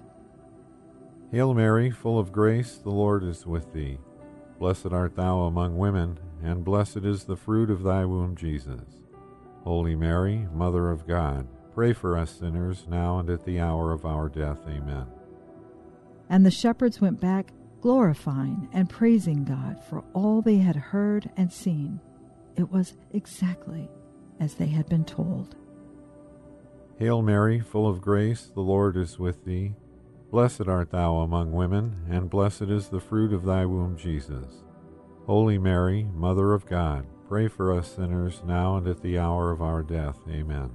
Hail 1.31 1.53
Mary, 1.53 1.91
full 1.91 2.19
of 2.19 2.31
grace, 2.31 2.77
the 2.77 2.89
Lord 2.89 3.23
is 3.23 3.45
with 3.45 3.71
thee. 3.73 3.97
Blessed 4.61 4.93
art 4.93 5.15
thou 5.15 5.39
among 5.39 5.79
women, 5.79 6.19
and 6.43 6.63
blessed 6.63 6.97
is 6.97 7.23
the 7.23 7.35
fruit 7.35 7.71
of 7.71 7.81
thy 7.81 8.05
womb, 8.05 8.35
Jesus. 8.35 9.01
Holy 9.63 9.95
Mary, 9.95 10.47
Mother 10.53 10.91
of 10.91 11.07
God, 11.07 11.47
pray 11.73 11.93
for 11.93 12.15
us 12.15 12.29
sinners 12.29 12.85
now 12.87 13.17
and 13.17 13.27
at 13.31 13.43
the 13.43 13.59
hour 13.59 13.91
of 13.91 14.05
our 14.05 14.29
death. 14.29 14.59
Amen. 14.67 15.07
And 16.29 16.45
the 16.45 16.51
shepherds 16.51 17.01
went 17.01 17.19
back, 17.19 17.51
glorifying 17.81 18.69
and 18.71 18.87
praising 18.87 19.45
God 19.45 19.83
for 19.89 20.03
all 20.13 20.43
they 20.43 20.57
had 20.57 20.75
heard 20.75 21.31
and 21.35 21.51
seen. 21.51 21.99
It 22.55 22.71
was 22.71 22.93
exactly 23.11 23.89
as 24.39 24.53
they 24.53 24.67
had 24.67 24.87
been 24.87 25.05
told. 25.05 25.55
Hail 26.99 27.23
Mary, 27.23 27.61
full 27.61 27.89
of 27.89 27.99
grace, 27.99 28.51
the 28.53 28.61
Lord 28.61 28.95
is 28.95 29.17
with 29.17 29.43
thee. 29.43 29.73
Blessed 30.31 30.67
art 30.67 30.91
thou 30.91 31.17
among 31.17 31.51
women, 31.51 32.07
and 32.09 32.29
blessed 32.29 32.63
is 32.63 32.87
the 32.87 32.99
fruit 32.99 33.33
of 33.33 33.43
thy 33.43 33.65
womb, 33.65 33.97
Jesus. 33.97 34.63
Holy 35.25 35.57
Mary, 35.57 36.07
Mother 36.13 36.53
of 36.53 36.65
God, 36.65 37.05
Pray 37.31 37.47
for 37.47 37.71
us 37.71 37.95
sinners 37.95 38.41
now 38.45 38.75
and 38.75 38.85
at 38.89 39.01
the 39.01 39.17
hour 39.17 39.51
of 39.51 39.61
our 39.61 39.81
death. 39.81 40.17
Amen. 40.29 40.69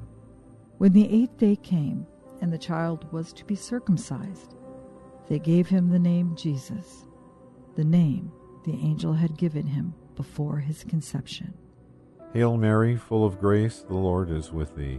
When 0.79 0.95
the 0.95 1.07
eighth 1.07 1.37
day 1.37 1.55
came, 1.55 2.07
and 2.41 2.51
the 2.51 2.57
child 2.57 3.13
was 3.13 3.35
to 3.35 3.45
be 3.45 3.55
circumcised, 3.55 4.55
they 5.29 5.39
gave 5.39 5.69
him 5.69 5.91
the 5.91 5.99
name 5.99 6.35
Jesus, 6.35 7.09
the 7.75 7.85
name 7.85 8.33
the 8.65 8.73
angel 8.73 9.13
had 9.13 9.37
given 9.37 9.67
him 9.67 9.93
before 10.15 10.57
his 10.57 10.83
conception. 10.83 11.53
Hail 12.33 12.57
Mary, 12.57 12.97
full 12.97 13.27
of 13.27 13.39
grace, 13.39 13.81
the 13.81 13.93
Lord 13.93 14.31
is 14.31 14.51
with 14.51 14.75
thee. 14.77 14.99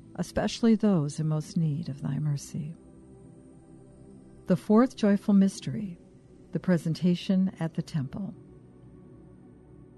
especially 0.21 0.75
those 0.75 1.19
in 1.19 1.27
most 1.27 1.57
need 1.57 1.89
of 1.89 2.03
thy 2.03 2.19
mercy. 2.19 2.75
The 4.45 4.55
fourth 4.55 4.95
joyful 4.95 5.33
mystery, 5.33 5.97
the 6.51 6.59
presentation 6.59 7.51
at 7.59 7.73
the 7.73 7.81
temple. 7.81 8.35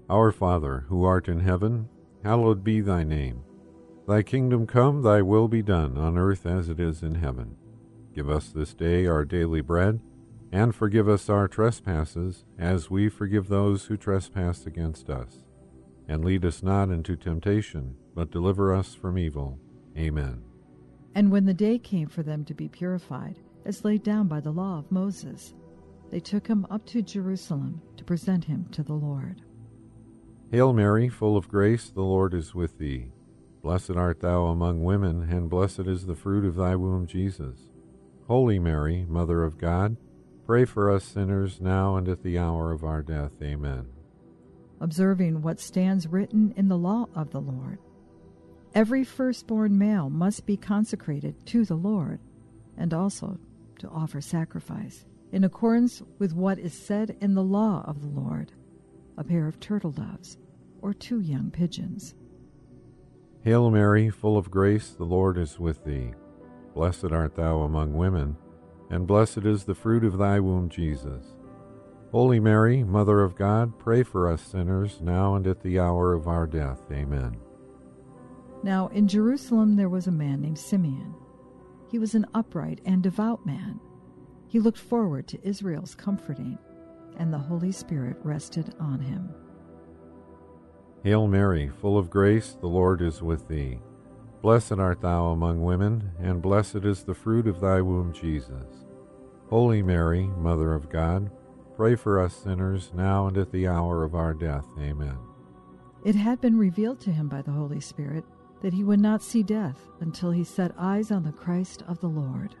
Our 0.08 0.32
Father, 0.32 0.86
who 0.88 1.04
art 1.04 1.28
in 1.28 1.40
heaven, 1.40 1.90
hallowed 2.22 2.64
be 2.64 2.80
thy 2.80 3.04
name. 3.04 3.44
Thy 4.08 4.22
kingdom 4.22 4.66
come, 4.66 5.02
thy 5.02 5.20
will 5.20 5.46
be 5.46 5.60
done, 5.60 5.98
on 5.98 6.16
earth 6.16 6.46
as 6.46 6.70
it 6.70 6.80
is 6.80 7.02
in 7.02 7.16
heaven. 7.16 7.58
Give 8.14 8.30
us 8.30 8.48
this 8.48 8.72
day 8.72 9.06
our 9.06 9.26
daily 9.26 9.60
bread, 9.60 10.00
and 10.50 10.74
forgive 10.74 11.06
us 11.06 11.28
our 11.28 11.48
trespasses, 11.48 12.46
as 12.58 12.88
we 12.88 13.10
forgive 13.10 13.48
those 13.48 13.84
who 13.84 13.98
trespass 13.98 14.64
against 14.64 15.10
us. 15.10 15.44
And 16.08 16.24
lead 16.24 16.46
us 16.46 16.62
not 16.62 16.88
into 16.88 17.14
temptation, 17.14 17.96
but 18.14 18.30
deliver 18.30 18.74
us 18.74 18.94
from 18.94 19.18
evil. 19.18 19.58
Amen. 19.96 20.42
And 21.14 21.30
when 21.30 21.44
the 21.44 21.54
day 21.54 21.78
came 21.78 22.08
for 22.08 22.22
them 22.22 22.44
to 22.46 22.54
be 22.54 22.68
purified, 22.68 23.38
as 23.64 23.84
laid 23.84 24.02
down 24.02 24.26
by 24.26 24.40
the 24.40 24.50
law 24.50 24.78
of 24.78 24.90
Moses, 24.90 25.54
they 26.10 26.20
took 26.20 26.46
him 26.46 26.66
up 26.70 26.84
to 26.86 27.02
Jerusalem 27.02 27.80
to 27.96 28.04
present 28.04 28.44
him 28.44 28.66
to 28.72 28.82
the 28.82 28.92
Lord. 28.92 29.42
Hail 30.50 30.72
Mary, 30.72 31.08
full 31.08 31.36
of 31.36 31.48
grace, 31.48 31.88
the 31.88 32.02
Lord 32.02 32.34
is 32.34 32.54
with 32.54 32.78
thee. 32.78 33.10
Blessed 33.62 33.92
art 33.92 34.20
thou 34.20 34.44
among 34.44 34.84
women, 34.84 35.22
and 35.30 35.48
blessed 35.48 35.86
is 35.86 36.06
the 36.06 36.14
fruit 36.14 36.44
of 36.44 36.56
thy 36.56 36.76
womb, 36.76 37.06
Jesus. 37.06 37.56
Holy 38.26 38.58
Mary, 38.58 39.06
Mother 39.08 39.42
of 39.42 39.58
God, 39.58 39.96
pray 40.46 40.64
for 40.64 40.90
us 40.90 41.04
sinners 41.04 41.60
now 41.60 41.96
and 41.96 42.08
at 42.08 42.22
the 42.22 42.38
hour 42.38 42.72
of 42.72 42.84
our 42.84 43.02
death. 43.02 43.32
Amen. 43.42 43.86
Observing 44.80 45.42
what 45.42 45.60
stands 45.60 46.06
written 46.06 46.52
in 46.56 46.68
the 46.68 46.76
law 46.76 47.08
of 47.14 47.30
the 47.30 47.40
Lord. 47.40 47.78
Every 48.74 49.04
firstborn 49.04 49.78
male 49.78 50.10
must 50.10 50.46
be 50.46 50.56
consecrated 50.56 51.46
to 51.46 51.64
the 51.64 51.76
Lord, 51.76 52.18
and 52.76 52.92
also 52.92 53.38
to 53.78 53.88
offer 53.88 54.20
sacrifice, 54.20 55.04
in 55.30 55.44
accordance 55.44 56.02
with 56.18 56.34
what 56.34 56.58
is 56.58 56.74
said 56.74 57.16
in 57.20 57.34
the 57.34 57.42
law 57.42 57.84
of 57.86 58.00
the 58.00 58.20
Lord 58.20 58.52
a 59.16 59.22
pair 59.22 59.46
of 59.46 59.60
turtle 59.60 59.92
doves 59.92 60.38
or 60.82 60.92
two 60.92 61.20
young 61.20 61.50
pigeons. 61.50 62.14
Hail 63.42 63.70
Mary, 63.70 64.10
full 64.10 64.36
of 64.36 64.50
grace, 64.50 64.90
the 64.90 65.04
Lord 65.04 65.38
is 65.38 65.58
with 65.58 65.84
thee. 65.84 66.12
Blessed 66.74 67.12
art 67.12 67.36
thou 67.36 67.60
among 67.60 67.94
women, 67.94 68.36
and 68.90 69.06
blessed 69.06 69.44
is 69.44 69.64
the 69.64 69.74
fruit 69.74 70.02
of 70.02 70.18
thy 70.18 70.40
womb, 70.40 70.68
Jesus. 70.68 71.24
Holy 72.10 72.40
Mary, 72.40 72.82
Mother 72.82 73.20
of 73.20 73.36
God, 73.36 73.78
pray 73.78 74.02
for 74.02 74.28
us 74.28 74.42
sinners, 74.42 74.98
now 75.00 75.34
and 75.36 75.46
at 75.46 75.62
the 75.62 75.78
hour 75.78 76.12
of 76.12 76.26
our 76.26 76.46
death. 76.46 76.80
Amen. 76.90 77.36
Now 78.64 78.86
in 78.88 79.06
Jerusalem 79.08 79.76
there 79.76 79.90
was 79.90 80.06
a 80.06 80.10
man 80.10 80.40
named 80.40 80.58
Simeon. 80.58 81.14
He 81.90 81.98
was 81.98 82.14
an 82.14 82.24
upright 82.32 82.80
and 82.86 83.02
devout 83.02 83.44
man. 83.44 83.78
He 84.48 84.58
looked 84.58 84.78
forward 84.78 85.28
to 85.28 85.46
Israel's 85.46 85.94
comforting, 85.94 86.58
and 87.18 87.30
the 87.30 87.38
Holy 87.38 87.72
Spirit 87.72 88.16
rested 88.24 88.74
on 88.80 89.00
him. 89.00 89.28
Hail 91.02 91.28
Mary, 91.28 91.68
full 91.68 91.98
of 91.98 92.08
grace, 92.08 92.56
the 92.58 92.66
Lord 92.66 93.02
is 93.02 93.20
with 93.20 93.48
thee. 93.48 93.80
Blessed 94.40 94.72
art 94.72 95.02
thou 95.02 95.26
among 95.26 95.62
women, 95.62 96.12
and 96.18 96.40
blessed 96.40 96.86
is 96.86 97.04
the 97.04 97.14
fruit 97.14 97.46
of 97.46 97.60
thy 97.60 97.82
womb, 97.82 98.14
Jesus. 98.14 98.86
Holy 99.50 99.82
Mary, 99.82 100.26
Mother 100.38 100.72
of 100.72 100.88
God, 100.88 101.30
pray 101.76 101.96
for 101.96 102.18
us 102.18 102.34
sinners, 102.34 102.92
now 102.94 103.26
and 103.26 103.36
at 103.36 103.52
the 103.52 103.68
hour 103.68 104.04
of 104.04 104.14
our 104.14 104.32
death. 104.32 104.64
Amen. 104.78 105.18
It 106.02 106.14
had 106.14 106.40
been 106.40 106.58
revealed 106.58 107.00
to 107.00 107.12
him 107.12 107.28
by 107.28 107.42
the 107.42 107.52
Holy 107.52 107.80
Spirit 107.80 108.24
that 108.64 108.72
he 108.72 108.82
would 108.82 108.98
not 108.98 109.22
see 109.22 109.42
death 109.42 109.90
until 110.00 110.30
he 110.30 110.42
set 110.42 110.72
eyes 110.78 111.10
on 111.10 111.22
the 111.22 111.32
Christ 111.32 111.82
of 111.86 112.00
the 112.00 112.08
Lord. 112.08 112.56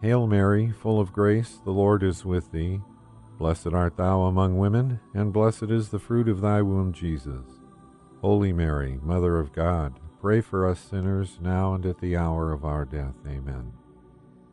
Hail 0.00 0.28
Mary, 0.28 0.70
full 0.70 1.00
of 1.00 1.12
grace, 1.12 1.58
the 1.64 1.72
Lord 1.72 2.04
is 2.04 2.24
with 2.24 2.52
thee. 2.52 2.80
Blessed 3.36 3.72
art 3.72 3.96
thou 3.96 4.20
among 4.22 4.56
women, 4.56 5.00
and 5.12 5.32
blessed 5.32 5.64
is 5.64 5.88
the 5.88 5.98
fruit 5.98 6.28
of 6.28 6.40
thy 6.40 6.62
womb, 6.62 6.92
Jesus. 6.92 7.44
Holy 8.20 8.52
Mary, 8.52 9.00
Mother 9.02 9.40
of 9.40 9.52
God, 9.52 9.98
pray 10.20 10.40
for 10.40 10.64
us 10.64 10.78
sinners, 10.78 11.38
now 11.40 11.74
and 11.74 11.84
at 11.86 11.98
the 11.98 12.16
hour 12.16 12.52
of 12.52 12.64
our 12.64 12.84
death. 12.84 13.16
Amen. 13.26 13.72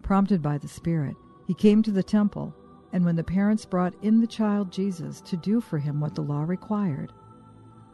Prompted 0.02 0.41
by 0.41 0.58
the 0.58 0.67
Spirit, 0.67 1.15
he 1.46 1.54
came 1.54 1.84
to 1.84 1.91
the 1.91 2.02
temple, 2.02 2.52
and 2.93 3.06
when 3.06 3.15
the 3.15 3.24
parents 3.24 3.63
brought 3.63 3.93
in 4.02 4.20
the 4.20 4.26
child 4.26 4.72
Jesus 4.72 5.22
to 5.22 5.38
do 5.38 5.62
for 5.62 5.78
him 5.78 6.00
what 6.00 6.15
the 6.15 6.24
law 6.24 6.41
required, 6.41 7.13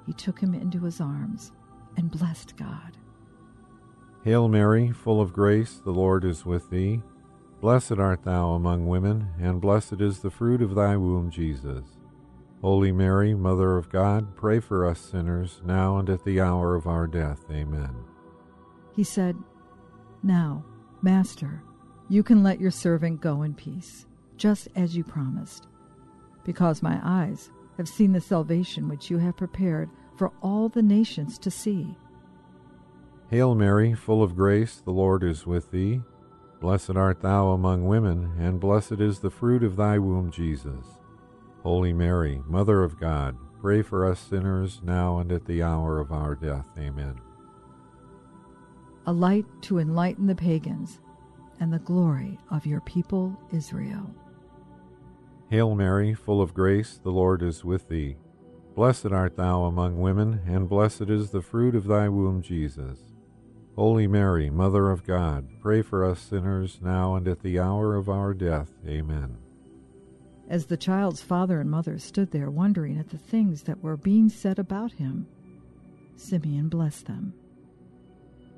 he 0.06 0.14
took 0.14 0.40
him 0.40 0.54
into 0.54 0.80
his 0.80 1.02
arms 1.02 1.52
and 1.98 2.12
blessed 2.12 2.56
God. 2.58 2.98
Hail 4.24 4.48
Mary, 4.48 4.92
full 4.92 5.20
of 5.20 5.34
grace, 5.34 5.82
the 5.84 5.92
Lord 5.92 6.24
is 6.24 6.46
with 6.46 6.70
thee. 6.70 7.02
Blessed 7.60 7.94
art 7.94 8.24
thou 8.24 8.52
among 8.52 8.88
women, 8.88 9.30
and 9.40 9.62
blessed 9.62 10.02
is 10.02 10.20
the 10.20 10.32
fruit 10.32 10.62
of 10.62 10.76
thy 10.76 10.98
womb, 10.98 11.30
Jesus. 11.30 11.86
Holy 12.62 12.94
Mary, 12.94 13.34
Mother 13.34 13.78
of 13.78 13.90
God, 13.90 14.36
pray 14.36 14.62
for 14.62 14.86
us 14.86 15.00
sinners, 15.00 15.62
now 15.66 15.98
and 15.98 16.10
at 16.10 16.24
the 16.24 16.40
hour 16.40 16.76
of 16.76 16.88
our 16.88 17.08
death. 17.08 17.42
Amen. 17.52 17.94
He 18.96 19.04
said, 19.04 19.36
Now, 20.24 20.64
Master, 21.02 21.62
you 22.08 22.24
can 22.24 22.44
let 22.44 22.62
your 22.62 22.72
servant 22.72 23.20
go 23.20 23.42
in 23.44 23.54
peace, 23.54 24.06
just 24.38 24.70
as 24.76 24.96
you 24.96 25.04
promised, 25.04 25.68
because 26.46 26.82
my 26.82 27.00
eyes 27.04 27.52
have 27.78 27.90
seen 27.90 28.14
the 28.14 28.22
salvation 28.22 28.88
which 28.88 29.10
you 29.10 29.18
have 29.18 29.36
prepared 29.36 29.90
for 30.24 30.32
all 30.42 30.70
the 30.70 30.82
nations 30.82 31.38
to 31.38 31.52
see. 31.52 31.98
Hail 33.30 33.56
Mary, 33.56 33.94
full 33.94 34.24
of 34.24 34.38
grace, 34.38 34.76
the 34.78 34.92
Lord 34.92 35.22
is 35.22 35.46
with 35.46 35.70
thee. 35.72 36.00
Blessed 36.62 36.96
art 36.96 37.20
thou 37.20 37.50
among 37.50 37.86
women, 37.86 38.32
and 38.40 38.58
blessed 38.58 39.02
is 39.02 39.20
the 39.20 39.30
fruit 39.30 39.66
of 39.66 39.76
thy 39.76 40.00
womb, 40.00 40.32
Jesus. 40.32 40.86
Holy 41.62 41.92
Mary, 41.92 42.42
Mother 42.48 42.86
of 42.86 42.98
God, 42.98 43.36
pray 43.60 43.82
for 43.82 44.10
us 44.10 44.18
sinners, 44.18 44.80
now 44.82 45.20
and 45.20 45.30
at 45.30 45.46
the 45.46 45.62
hour 45.62 46.00
of 46.00 46.14
our 46.14 46.36
death. 46.36 46.68
Amen. 46.80 47.20
A 49.06 49.12
light 49.12 49.46
to 49.64 49.80
enlighten 49.80 50.26
the 50.26 50.36
pagans, 50.36 51.02
and 51.60 51.74
the 51.74 51.80
glory 51.80 52.40
of 52.50 52.66
your 52.66 52.80
people 52.80 53.38
Israel. 53.52 54.10
Hail 55.50 55.76
Mary, 55.76 56.14
full 56.14 56.42
of 56.42 56.54
grace, 56.54 56.98
the 57.04 57.12
Lord 57.12 57.44
is 57.44 57.66
with 57.66 57.90
thee. 57.90 58.16
Blessed 58.76 59.12
art 59.12 59.36
thou 59.36 59.66
among 59.66 60.02
women, 60.02 60.42
and 60.48 60.68
blessed 60.68 61.10
is 61.10 61.30
the 61.30 61.42
fruit 61.44 61.76
of 61.76 61.86
thy 61.86 62.10
womb, 62.10 62.42
Jesus. 62.42 63.00
Holy 63.76 64.08
Mary, 64.08 64.50
Mother 64.50 64.90
of 64.90 65.04
God, 65.04 65.48
pray 65.62 65.82
for 65.82 66.04
us 66.04 66.20
sinners, 66.20 66.80
now 66.82 67.16
and 67.16 67.28
at 67.28 67.42
the 67.42 67.60
hour 67.60 67.96
of 67.96 68.10
our 68.10 68.34
death. 68.34 68.72
Amen. 68.88 69.38
As 70.50 70.66
the 70.66 70.78
child's 70.78 71.22
father 71.22 71.62
and 71.62 71.70
mother 71.70 71.98
stood 72.00 72.32
there 72.32 72.50
wondering 72.50 72.98
at 72.98 73.10
the 73.10 73.18
things 73.18 73.64
that 73.64 73.82
were 73.84 73.98
being 73.98 74.30
said 74.30 74.60
about 74.60 74.94
him, 74.94 75.28
Simeon 76.16 76.68
blessed 76.68 77.06
them. 77.06 77.34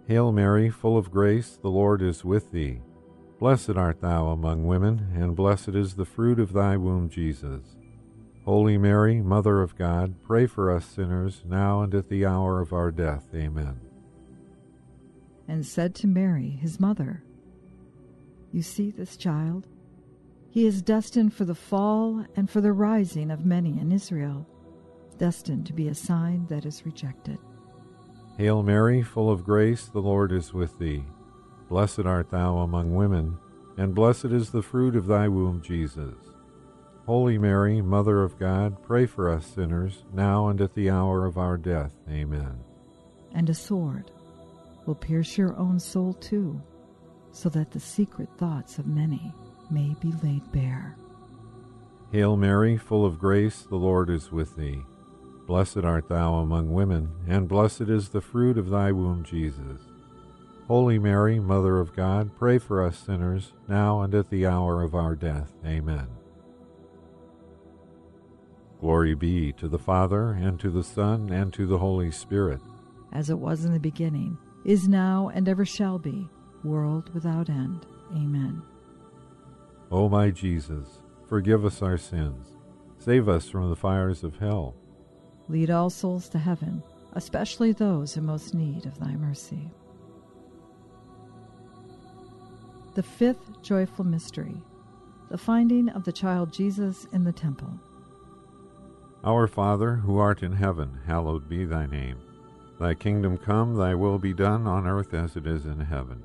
Hail 0.08 0.32
Mary, 0.32 0.69
full 0.69 0.97
of 0.97 1.12
grace, 1.12 1.58
the 1.62 1.69
Lord 1.69 2.01
is 2.01 2.23
with 2.23 2.51
thee. 2.51 2.80
Blessed 3.39 3.71
art 3.71 4.01
thou 4.01 4.28
among 4.28 4.65
women, 4.65 5.12
and 5.13 5.36
blessed 5.36 5.69
is 5.69 5.95
the 5.95 6.06
fruit 6.06 6.39
of 6.39 6.54
thy 6.54 6.78
womb, 6.78 7.10
Jesus. 7.10 7.74
Holy 8.45 8.77
Mary, 8.77 9.21
Mother 9.21 9.63
of 9.63 9.75
God, 9.75 10.21
pray 10.21 10.45
for 10.45 10.71
us 10.71 10.86
sinners, 10.86 11.41
now 11.47 11.81
and 11.81 11.95
at 11.95 12.10
the 12.10 12.27
hour 12.27 12.62
of 12.62 12.73
our 12.73 12.91
death. 12.91 13.23
Amen. 13.34 13.79
And 15.47 15.65
said 15.65 15.95
to 15.95 16.08
Mary, 16.08 16.51
his 16.62 16.79
mother, 16.79 17.23
You 18.51 18.62
see 18.62 18.91
this 18.91 19.17
child? 19.17 19.67
He 20.47 20.67
is 20.67 20.84
destined 20.84 21.34
for 21.34 21.43
the 21.43 21.55
fall 21.55 22.23
and 22.36 22.47
for 22.47 22.62
the 22.62 22.71
rising 22.71 23.31
of 23.31 23.47
many 23.47 23.79
in 23.79 23.91
Israel, 23.91 24.47
destined 25.17 25.65
to 25.65 25.73
be 25.73 25.88
a 25.88 25.95
sign 25.95 26.45
that 26.47 26.67
is 26.67 26.86
rejected. 26.86 27.39
Hail 28.38 28.62
Mary, 28.62 29.01
full 29.01 29.31
of 29.31 29.43
grace, 29.43 29.86
the 29.86 30.01
Lord 30.01 30.31
is 30.31 30.53
with 30.53 30.77
thee. 30.77 31.03
Blessed 31.67 32.01
art 32.01 32.29
thou 32.29 32.60
among 32.60 32.93
women, 32.93 33.39
and 33.75 33.95
blessed 33.95 34.25
is 34.25 34.51
the 34.51 34.62
fruit 34.62 34.95
of 34.95 35.08
thy 35.08 35.27
womb, 35.27 35.62
Jesus. 35.63 36.34
Holy 37.05 37.37
Mary, 37.37 37.81
Mother 37.81 38.23
of 38.23 38.39
God, 38.39 38.81
pray 38.81 39.05
for 39.05 39.29
us 39.29 39.45
sinners, 39.45 40.03
now 40.11 40.47
and 40.47 40.59
at 40.59 40.73
the 40.73 40.89
hour 40.89 41.27
of 41.27 41.37
our 41.37 41.55
death. 41.55 41.91
Amen. 42.09 42.57
And 43.33 43.47
a 43.47 43.53
sword 43.53 44.09
will 44.87 44.95
pierce 44.95 45.37
your 45.37 45.55
own 45.55 45.79
soul 45.79 46.13
too, 46.13 46.59
so 47.31 47.47
that 47.49 47.71
the 47.71 47.79
secret 47.79 48.29
thoughts 48.37 48.79
of 48.79 48.87
many 48.87 49.31
may 49.69 49.95
be 50.01 50.13
laid 50.23 50.51
bare. 50.51 50.97
Hail 52.11 52.35
Mary, 52.37 52.75
full 52.75 53.05
of 53.05 53.19
grace, 53.19 53.67
the 53.69 53.75
Lord 53.75 54.09
is 54.09 54.31
with 54.31 54.55
thee. 54.55 54.81
Blessed 55.45 55.83
art 55.83 56.09
thou 56.09 56.35
among 56.35 56.73
women, 56.73 57.11
and 57.27 57.47
blessed 57.47 57.81
is 57.81 58.09
the 58.09 58.21
fruit 58.21 58.57
of 58.57 58.71
thy 58.71 58.91
womb, 58.91 59.23
Jesus. 59.23 59.81
Holy 60.67 60.97
Mary, 60.97 61.39
Mother 61.39 61.79
of 61.79 61.95
God, 61.95 62.35
pray 62.35 62.57
for 62.57 62.83
us 62.83 62.97
sinners, 62.97 63.53
now 63.67 64.01
and 64.01 64.15
at 64.15 64.31
the 64.31 64.47
hour 64.47 64.81
of 64.81 64.95
our 64.95 65.13
death. 65.13 65.51
Amen. 65.63 66.07
Glory 68.79 69.15
be 69.15 69.51
to 69.53 69.67
the 69.67 69.79
Father, 69.79 70.31
and 70.31 70.59
to 70.59 70.69
the 70.69 70.83
Son, 70.83 71.29
and 71.29 71.53
to 71.53 71.65
the 71.65 71.77
Holy 71.77 72.11
Spirit. 72.11 72.61
As 73.11 73.29
it 73.29 73.39
was 73.39 73.65
in 73.65 73.71
the 73.71 73.79
beginning, 73.79 74.38
is 74.65 74.88
now, 74.88 75.31
and 75.33 75.47
ever 75.47 75.65
shall 75.65 75.97
be, 75.97 76.27
world 76.63 77.13
without 77.13 77.49
end. 77.49 77.85
Amen. 78.11 78.61
O 79.91 80.09
my 80.09 80.29
Jesus, 80.29 81.01
forgive 81.27 81.63
us 81.63 81.81
our 81.81 81.97
sins, 81.97 82.47
save 82.97 83.29
us 83.29 83.49
from 83.49 83.69
the 83.69 83.75
fires 83.75 84.23
of 84.23 84.38
hell. 84.38 84.75
Lead 85.47 85.69
all 85.69 85.89
souls 85.89 86.27
to 86.29 86.39
heaven, 86.39 86.81
especially 87.13 87.71
those 87.71 88.17
in 88.17 88.25
most 88.25 88.53
need 88.53 88.85
of 88.85 88.99
thy 88.99 89.15
mercy. 89.15 89.71
The 92.95 93.03
fifth 93.03 93.61
joyful 93.61 94.05
mystery, 94.05 94.61
the 95.29 95.38
finding 95.38 95.89
of 95.89 96.03
the 96.03 96.11
child 96.11 96.51
Jesus 96.51 97.07
in 97.13 97.23
the 97.23 97.31
temple. 97.31 97.79
Our 99.25 99.47
Father, 99.47 99.95
who 99.95 100.19
art 100.19 100.43
in 100.43 100.51
heaven, 100.51 100.99
hallowed 101.07 101.49
be 101.49 101.65
thy 101.65 101.88
name. 101.88 102.17
Thy 102.79 102.93
kingdom 102.93 103.39
come, 103.39 103.75
thy 103.75 103.95
will 103.95 104.19
be 104.19 104.35
done 104.35 104.67
on 104.67 104.85
earth 104.85 105.15
as 105.15 105.35
it 105.35 105.47
is 105.47 105.65
in 105.65 105.79
heaven. 105.79 106.21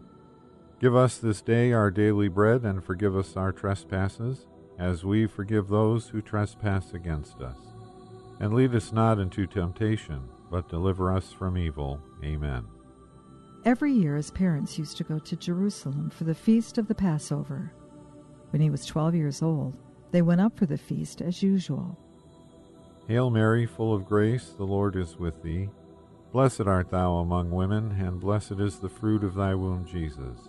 Give 0.80 0.94
us 0.94 1.16
this 1.16 1.40
day 1.40 1.72
our 1.72 1.90
daily 1.90 2.28
bread, 2.28 2.62
and 2.64 2.84
forgive 2.84 3.16
us 3.16 3.38
our 3.38 3.52
trespasses, 3.52 4.46
as 4.78 5.02
we 5.02 5.26
forgive 5.26 5.68
those 5.68 6.08
who 6.08 6.20
trespass 6.20 6.92
against 6.92 7.40
us. 7.40 7.56
And 8.38 8.52
lead 8.52 8.74
us 8.74 8.92
not 8.92 9.18
into 9.18 9.46
temptation, 9.46 10.20
but 10.50 10.68
deliver 10.68 11.10
us 11.10 11.32
from 11.32 11.56
evil. 11.56 12.02
Amen. 12.22 12.66
Every 13.64 13.92
year, 13.92 14.16
his 14.16 14.30
parents 14.30 14.78
used 14.78 14.98
to 14.98 15.04
go 15.04 15.18
to 15.18 15.36
Jerusalem 15.36 16.10
for 16.10 16.24
the 16.24 16.34
feast 16.34 16.76
of 16.76 16.86
the 16.86 16.94
Passover. 16.94 17.72
When 18.50 18.60
he 18.60 18.68
was 18.68 18.84
twelve 18.84 19.14
years 19.14 19.40
old, 19.40 19.74
they 20.10 20.20
went 20.20 20.42
up 20.42 20.58
for 20.58 20.66
the 20.66 20.76
feast 20.76 21.22
as 21.22 21.42
usual. 21.42 21.98
Hail 23.08 23.30
Mary, 23.30 23.66
full 23.66 23.94
of 23.94 24.06
grace, 24.06 24.54
the 24.56 24.64
Lord 24.64 24.96
is 24.96 25.16
with 25.16 25.42
thee. 25.42 25.68
Blessed 26.32 26.62
art 26.62 26.90
thou 26.90 27.14
among 27.14 27.50
women, 27.50 27.96
and 28.00 28.20
blessed 28.20 28.60
is 28.60 28.78
the 28.78 28.88
fruit 28.88 29.24
of 29.24 29.34
thy 29.34 29.54
womb, 29.54 29.84
Jesus. 29.84 30.48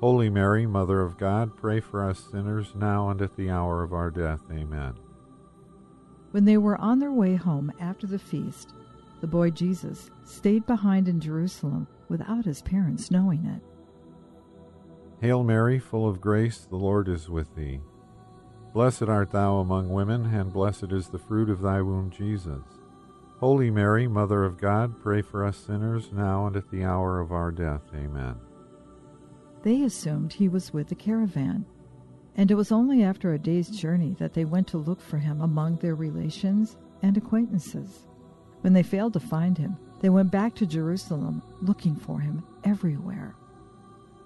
Holy 0.00 0.28
Mary, 0.28 0.66
Mother 0.66 1.00
of 1.00 1.16
God, 1.16 1.56
pray 1.56 1.80
for 1.80 2.08
us 2.08 2.26
sinners 2.30 2.72
now 2.74 3.10
and 3.10 3.22
at 3.22 3.36
the 3.36 3.48
hour 3.48 3.82
of 3.82 3.92
our 3.92 4.10
death. 4.10 4.40
Amen. 4.50 4.94
When 6.32 6.44
they 6.44 6.58
were 6.58 6.76
on 6.80 6.98
their 6.98 7.12
way 7.12 7.36
home 7.36 7.72
after 7.78 8.06
the 8.06 8.18
feast, 8.18 8.74
the 9.20 9.28
boy 9.28 9.50
Jesus 9.50 10.10
stayed 10.24 10.66
behind 10.66 11.08
in 11.08 11.20
Jerusalem 11.20 11.86
without 12.08 12.44
his 12.44 12.60
parents 12.60 13.10
knowing 13.10 13.44
it. 13.46 13.62
Hail 15.20 15.44
Mary, 15.44 15.78
full 15.78 16.08
of 16.08 16.20
grace, 16.20 16.66
the 16.68 16.76
Lord 16.76 17.08
is 17.08 17.30
with 17.30 17.54
thee. 17.54 17.80
Blessed 18.74 19.04
art 19.04 19.30
thou 19.30 19.58
among 19.58 19.88
women, 19.88 20.26
and 20.34 20.52
blessed 20.52 20.90
is 20.90 21.06
the 21.06 21.18
fruit 21.18 21.48
of 21.48 21.62
thy 21.62 21.80
womb, 21.80 22.10
Jesus. 22.10 22.64
Holy 23.38 23.70
Mary, 23.70 24.08
Mother 24.08 24.42
of 24.42 24.58
God, 24.58 25.00
pray 25.00 25.22
for 25.22 25.44
us 25.44 25.56
sinners 25.56 26.10
now 26.12 26.48
and 26.48 26.56
at 26.56 26.68
the 26.72 26.82
hour 26.82 27.20
of 27.20 27.30
our 27.30 27.52
death. 27.52 27.82
Amen. 27.94 28.34
They 29.62 29.84
assumed 29.84 30.32
he 30.32 30.48
was 30.48 30.72
with 30.72 30.88
the 30.88 30.96
caravan, 30.96 31.64
and 32.36 32.50
it 32.50 32.56
was 32.56 32.72
only 32.72 33.04
after 33.04 33.32
a 33.32 33.38
day's 33.38 33.70
journey 33.70 34.16
that 34.18 34.34
they 34.34 34.44
went 34.44 34.66
to 34.68 34.78
look 34.78 35.00
for 35.00 35.18
him 35.18 35.40
among 35.40 35.76
their 35.76 35.94
relations 35.94 36.76
and 37.00 37.16
acquaintances. 37.16 38.08
When 38.62 38.72
they 38.72 38.82
failed 38.82 39.12
to 39.12 39.20
find 39.20 39.56
him, 39.56 39.76
they 40.00 40.08
went 40.08 40.32
back 40.32 40.52
to 40.56 40.66
Jerusalem 40.66 41.44
looking 41.62 41.94
for 41.94 42.18
him 42.18 42.42
everywhere. 42.64 43.36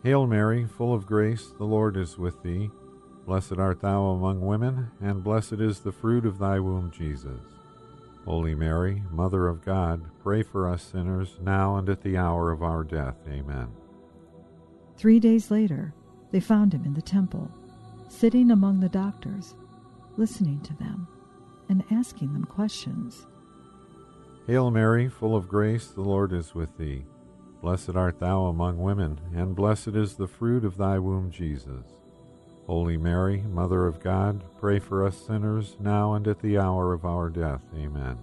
Hail 0.03 0.27
Mary, 0.27 0.65
full 0.65 0.95
of 0.95 1.05
grace, 1.05 1.53
the 1.59 1.65
Lord 1.67 1.99
is 1.99 2.17
with 2.17 2.43
thee. 2.43 2.71
Blessed 3.29 3.59
art 3.59 3.83
thou 3.83 4.07
among 4.07 4.41
women, 4.41 4.91
and 5.03 5.23
blessed 5.23 5.61
is 5.61 5.81
the 5.81 5.93
fruit 5.93 6.25
of 6.25 6.38
thy 6.38 6.59
womb, 6.59 6.91
Jesus. 6.91 7.43
Holy 8.25 8.55
Mary, 8.55 9.03
Mother 9.11 9.49
of 9.49 9.62
God, 9.62 10.01
pray 10.23 10.43
for 10.43 10.67
us 10.67 10.83
sinners, 10.83 11.37
now 11.43 11.77
and 11.77 11.91
at 11.91 12.01
the 12.01 12.17
hour 12.17 12.51
of 12.51 12.62
our 12.62 12.83
death. 12.83 13.17
Amen. 13.29 13.69
Three 14.97 15.21
days 15.21 15.51
later, 15.51 15.93
they 16.31 16.41
found 16.41 16.73
him 16.73 16.87
in 16.87 16.95
the 16.95 17.03
temple, 17.03 17.51
sitting 18.09 18.51
among 18.51 18.81
the 18.81 18.88
doctors, 18.88 19.55
listening 20.17 20.62
to 20.62 20.75
them 20.77 21.07
and 21.69 21.85
asking 21.91 22.33
them 22.33 22.47
questions. 22.47 23.27
Hail 24.47 24.71
Mary, 24.71 25.07
full 25.07 25.37
of 25.37 25.49
grace, 25.49 25.88
the 25.88 26.01
Lord 26.01 26.33
is 26.33 26.55
with 26.55 26.79
thee. 26.79 27.05
Blessed 27.61 27.95
art 27.95 28.21
thou 28.21 28.47
among 28.47 28.79
women, 28.79 29.21
and 29.35 29.55
blessed 29.55 29.88
is 29.88 30.14
the 30.14 30.27
fruit 30.27 30.64
of 30.64 30.79
thy 30.79 30.99
womb, 30.99 31.31
Jesus. 31.31 31.98
Holy 32.68 32.98
Mary, 32.98 33.42
Mother 33.50 33.87
of 33.87 33.98
God, 33.98 34.44
pray 34.61 34.78
for 34.78 35.07
us 35.07 35.16
sinners, 35.16 35.74
now 35.81 36.12
and 36.12 36.28
at 36.28 36.38
the 36.42 36.59
hour 36.59 36.92
of 36.92 37.07
our 37.07 37.31
death. 37.31 37.62
Amen. 37.74 38.18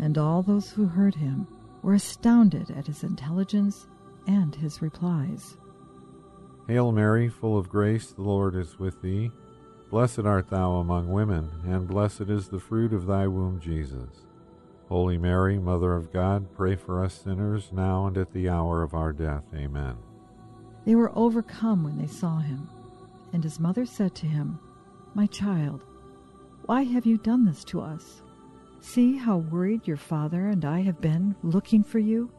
And 0.00 0.18
all 0.18 0.42
those 0.42 0.72
who 0.72 0.86
heard 0.86 1.14
him 1.14 1.46
were 1.80 1.94
astounded 1.94 2.72
at 2.72 2.88
his 2.88 3.04
intelligence 3.04 3.86
and 4.26 4.52
his 4.56 4.82
replies. 4.82 5.56
Hail 6.66 6.90
Mary, 6.90 7.28
full 7.28 7.56
of 7.56 7.68
grace, 7.68 8.10
the 8.10 8.22
Lord 8.22 8.56
is 8.56 8.80
with 8.80 9.00
thee. 9.02 9.30
Blessed 9.88 10.20
art 10.20 10.50
thou 10.50 10.72
among 10.72 11.12
women, 11.12 11.48
and 11.64 11.86
blessed 11.86 12.22
is 12.22 12.48
the 12.48 12.58
fruit 12.58 12.92
of 12.92 13.06
thy 13.06 13.28
womb, 13.28 13.60
Jesus. 13.60 14.26
Holy 14.88 15.16
Mary, 15.16 15.60
Mother 15.60 15.94
of 15.94 16.12
God, 16.12 16.52
pray 16.56 16.74
for 16.74 17.04
us 17.04 17.14
sinners, 17.14 17.68
now 17.70 18.06
and 18.06 18.18
at 18.18 18.32
the 18.32 18.48
hour 18.48 18.82
of 18.82 18.94
our 18.94 19.12
death. 19.12 19.44
Amen. 19.54 19.94
They 20.84 20.96
were 20.96 21.16
overcome 21.16 21.84
when 21.84 21.98
they 21.98 22.08
saw 22.08 22.38
him 22.38 22.68
and 23.34 23.42
his 23.42 23.60
mother 23.60 23.84
said 23.84 24.14
to 24.14 24.26
him, 24.26 24.58
My 25.14 25.26
child, 25.26 25.84
why 26.66 26.84
have 26.84 27.04
you 27.04 27.18
done 27.18 27.44
this 27.44 27.64
to 27.64 27.80
us? 27.80 28.22
See 28.80 29.16
how 29.16 29.38
worried 29.38 29.86
your 29.86 29.96
father 29.96 30.46
and 30.46 30.64
I 30.64 30.80
have 30.82 31.00
been 31.00 31.34
looking 31.42 31.82
for 31.82 31.98
you. 31.98 32.30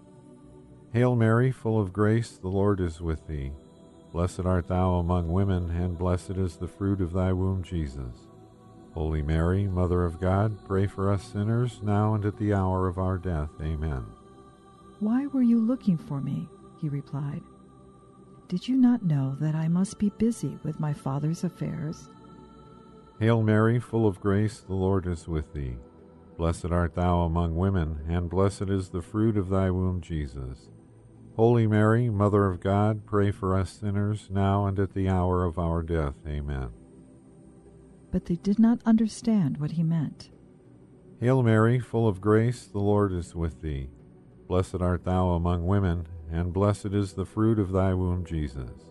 Hail 0.93 1.15
Mary, 1.15 1.51
full 1.51 1.79
of 1.79 1.91
grace, 1.91 2.37
the 2.37 2.47
Lord 2.47 2.79
is 2.79 3.01
with 3.01 3.27
thee. 3.27 3.51
Blessed 4.13 4.45
art 4.45 4.69
thou 4.69 4.93
among 4.93 5.27
women, 5.27 5.69
and 5.71 5.97
blessed 5.97 6.37
is 6.37 6.55
the 6.55 6.69
fruit 6.69 7.01
of 7.01 7.11
thy 7.11 7.33
womb, 7.33 7.61
Jesus. 7.61 8.29
Holy 8.93 9.21
Mary, 9.21 9.67
Mother 9.67 10.05
of 10.05 10.21
God, 10.21 10.57
pray 10.65 10.87
for 10.87 11.11
us 11.11 11.23
sinners, 11.23 11.81
now 11.83 12.13
and 12.13 12.23
at 12.23 12.37
the 12.37 12.53
hour 12.53 12.87
of 12.87 12.97
our 12.97 13.17
death. 13.17 13.49
Amen. 13.61 14.05
Why 15.01 15.27
were 15.27 15.43
you 15.43 15.59
looking 15.59 15.97
for 15.97 16.21
me? 16.21 16.47
He 16.79 16.87
replied. 16.87 17.41
Did 18.47 18.67
you 18.67 18.75
not 18.75 19.03
know 19.03 19.35
that 19.39 19.55
I 19.55 19.67
must 19.67 19.97
be 19.97 20.09
busy 20.09 20.59
with 20.63 20.79
my 20.79 20.93
Father's 20.93 21.43
affairs? 21.43 22.09
Hail 23.19 23.41
Mary, 23.41 23.79
full 23.79 24.05
of 24.05 24.19
grace, 24.19 24.59
the 24.59 24.75
Lord 24.75 25.07
is 25.07 25.27
with 25.27 25.53
thee. 25.53 25.77
Blessed 26.37 26.65
art 26.65 26.93
thou 26.93 27.21
among 27.21 27.55
women, 27.55 28.01
and 28.07 28.29
blessed 28.29 28.69
is 28.69 28.89
the 28.89 29.01
fruit 29.01 29.35
of 29.35 29.49
thy 29.49 29.71
womb, 29.71 30.01
Jesus. 30.01 30.69
Holy 31.35 31.65
Mary, 31.65 32.09
Mother 32.09 32.45
of 32.45 32.59
God, 32.59 33.05
pray 33.05 33.31
for 33.31 33.57
us 33.57 33.71
sinners, 33.71 34.27
now 34.29 34.67
and 34.67 34.77
at 34.79 34.93
the 34.93 35.09
hour 35.09 35.43
of 35.43 35.57
our 35.57 35.81
death. 35.81 36.15
Amen. 36.27 36.69
But 38.11 38.25
they 38.25 38.35
did 38.35 38.59
not 38.59 38.79
understand 38.85 39.57
what 39.57 39.71
he 39.71 39.83
meant. 39.83 40.29
Hail 41.19 41.41
Mary, 41.41 41.79
full 41.79 42.07
of 42.07 42.21
grace, 42.21 42.65
the 42.65 42.79
Lord 42.79 43.11
is 43.11 43.33
with 43.33 43.61
thee. 43.61 43.89
Blessed 44.47 44.81
art 44.81 45.03
thou 45.03 45.29
among 45.29 45.65
women, 45.65 46.07
and 46.31 46.53
blessed 46.53 46.87
is 46.87 47.13
the 47.13 47.25
fruit 47.25 47.59
of 47.59 47.71
thy 47.71 47.93
womb, 47.93 48.25
Jesus. 48.25 48.89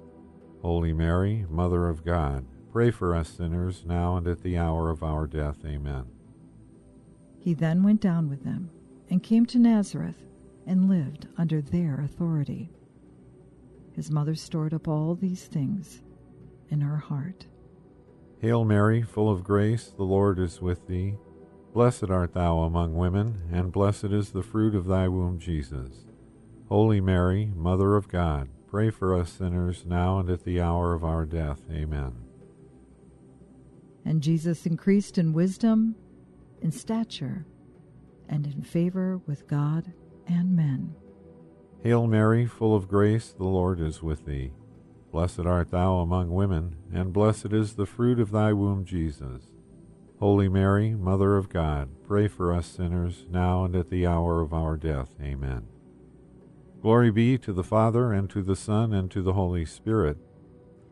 Holy 0.63 0.93
Mary, 0.93 1.45
Mother 1.51 1.89
of 1.89 2.05
God, 2.05 2.47
pray 2.73 2.91
for 2.91 3.15
us 3.15 3.29
sinners, 3.29 3.85
now 3.87 4.17
and 4.17 4.27
at 4.27 4.43
the 4.43 4.57
hour 4.57 4.91
of 4.91 5.03
our 5.03 5.27
death. 5.27 5.59
Amen. 5.65 6.05
He 7.39 7.55
then 7.55 7.83
went 7.83 8.01
down 8.01 8.31
with 8.31 8.45
them, 8.45 8.71
and 9.11 9.23
came 9.23 9.45
to 9.47 9.59
Nazareth, 9.59 10.23
and 10.67 10.89
lived 10.89 11.29
under 11.37 11.61
their 11.61 12.01
authority. 12.01 12.71
His 13.93 14.11
mother 14.11 14.35
stored 14.35 14.73
up 14.73 14.89
all 14.89 15.15
these 15.15 15.45
things 15.45 16.03
in 16.71 16.81
her 16.81 16.97
heart. 16.97 17.47
Hail 18.41 18.65
Mary, 18.65 19.03
full 19.03 19.31
of 19.31 19.45
grace, 19.45 19.89
the 19.89 20.05
Lord 20.05 20.39
is 20.39 20.61
with 20.61 20.87
thee. 20.87 21.17
Blessed 21.73 22.11
art 22.11 22.35
thou 22.35 22.61
among 22.61 22.95
women, 22.95 23.43
and 23.53 23.73
blessed 23.73 24.05
is 24.05 24.31
the 24.31 24.43
fruit 24.43 24.75
of 24.75 24.87
thy 24.87 25.09
womb, 25.09 25.39
Jesus. 25.39 26.07
Holy 26.69 27.01
Mary, 27.01 27.53
Mother 27.55 27.97
of 27.97 28.09
God, 28.09 28.49
pray 28.67 28.91
for 28.91 29.15
us 29.15 29.33
sinners 29.33 29.85
now 29.87 30.19
and 30.19 30.31
at 30.31 30.45
the 30.45 30.61
hour 30.61 30.95
of 30.95 31.05
our 31.05 31.27
death. 31.27 31.61
Amen. 31.71 32.13
And 34.05 34.23
Jesus 34.23 34.67
increased 34.67 35.19
in 35.19 35.33
wisdom, 35.33 35.95
in 36.61 36.73
stature, 36.73 37.47
and 38.29 38.47
in 38.47 38.63
favor 38.63 39.21
with 39.27 39.47
God 39.47 39.93
and 40.27 40.57
men. 40.57 40.95
Hail 41.83 42.07
Mary, 42.07 42.47
full 42.47 42.75
of 42.75 42.89
grace, 42.89 43.33
the 43.33 43.45
Lord 43.45 43.79
is 43.79 44.03
with 44.03 44.25
thee. 44.25 44.53
Blessed 45.13 45.41
art 45.41 45.71
thou 45.71 45.99
among 45.99 46.31
women, 46.31 46.77
and 46.93 47.13
blessed 47.13 47.53
is 47.53 47.75
the 47.75 47.87
fruit 47.87 48.19
of 48.19 48.31
thy 48.31 48.53
womb, 48.53 48.85
Jesus. 48.85 49.43
Holy 50.19 50.49
Mary, 50.49 50.95
Mother 50.95 51.37
of 51.37 51.51
God, 51.51 51.91
pray 52.07 52.27
for 52.27 52.55
us 52.55 52.67
sinners, 52.67 53.27
now 53.31 53.65
and 53.65 53.77
at 53.77 53.91
the 53.91 54.07
hour 54.07 54.41
of 54.41 54.55
our 54.55 54.77
death. 54.77 55.11
Amen. 55.23 55.67
Glory 56.85 57.11
be 57.11 57.39
to 57.39 57.55
the 57.55 57.65
Father, 57.65 58.13
and 58.13 58.29
to 58.29 58.43
the 58.43 58.55
Son, 58.55 58.93
and 58.93 59.11
to 59.11 59.23
the 59.23 59.33
Holy 59.33 59.65
Spirit. 59.65 60.19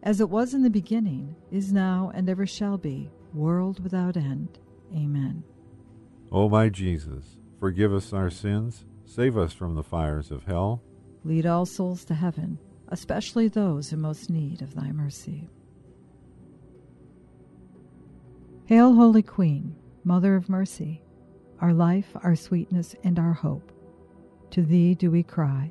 As 0.02 0.22
it 0.22 0.30
was 0.30 0.54
in 0.54 0.62
the 0.62 0.70
beginning, 0.70 1.36
is 1.50 1.70
now, 1.70 2.10
and 2.14 2.30
ever 2.30 2.46
shall 2.46 2.78
be, 2.78 3.10
world 3.34 3.82
without 3.84 4.16
end. 4.16 4.58
Amen. 4.96 5.44
O 6.32 6.48
my 6.48 6.70
Jesus, 6.70 7.36
forgive 7.60 7.92
us 7.92 8.14
our 8.14 8.30
sins, 8.30 8.86
save 9.04 9.36
us 9.36 9.52
from 9.52 9.74
the 9.74 9.82
fires 9.82 10.30
of 10.30 10.44
hell. 10.44 10.82
Lead 11.24 11.44
all 11.44 11.66
souls 11.66 12.06
to 12.06 12.14
heaven, 12.14 12.58
especially 12.88 13.48
those 13.48 13.92
in 13.92 14.00
most 14.00 14.30
need 14.30 14.62
of 14.62 14.74
thy 14.74 14.92
mercy. 14.92 15.50
Hail, 18.64 18.94
Holy 18.94 19.22
Queen, 19.22 19.76
Mother 20.04 20.36
of 20.36 20.48
Mercy, 20.48 21.02
our 21.60 21.74
life, 21.74 22.16
our 22.22 22.34
sweetness, 22.34 22.96
and 23.04 23.18
our 23.18 23.34
hope. 23.34 23.70
To 24.52 24.62
thee 24.62 24.94
do 24.94 25.10
we 25.10 25.22
cry 25.22 25.70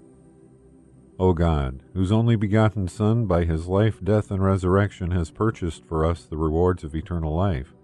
O 1.21 1.33
God, 1.33 1.83
whose 1.93 2.11
only 2.11 2.35
begotten 2.35 2.87
Son, 2.87 3.27
by 3.27 3.45
his 3.45 3.67
life, 3.67 3.99
death, 4.03 4.31
and 4.31 4.43
resurrection, 4.43 5.11
has 5.11 5.29
purchased 5.29 5.85
for 5.85 6.03
us 6.03 6.23
the 6.23 6.35
rewards 6.35 6.83
of 6.83 6.95
eternal 6.95 7.35
life, 7.35 7.75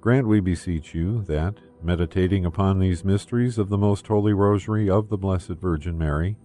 Grant, 0.00 0.28
we 0.28 0.38
beseech 0.38 0.94
you, 0.94 1.22
that, 1.22 1.56
meditating 1.82 2.44
upon 2.44 2.78
these 2.78 3.04
mysteries 3.04 3.58
of 3.58 3.70
the 3.70 3.76
most 3.76 4.06
holy 4.06 4.32
rosary 4.32 4.88
of 4.88 5.08
the 5.08 5.16
Blessed 5.16 5.58
Virgin 5.60 5.98
Mary, 5.98 6.36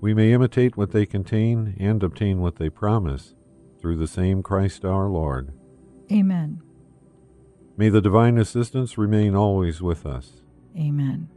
we 0.00 0.12
may 0.12 0.32
imitate 0.32 0.76
what 0.76 0.90
they 0.90 1.06
contain 1.06 1.76
and 1.78 2.02
obtain 2.02 2.40
what 2.40 2.56
they 2.56 2.68
promise, 2.68 3.36
through 3.80 3.96
the 3.96 4.08
same 4.08 4.42
Christ 4.42 4.84
our 4.84 5.06
Lord. 5.06 5.52
Amen. 6.10 6.60
May 7.76 7.90
the 7.90 8.00
divine 8.00 8.38
assistance 8.38 8.98
remain 8.98 9.36
always 9.36 9.80
with 9.80 10.04
us. 10.04 10.42
Amen. 10.76 11.28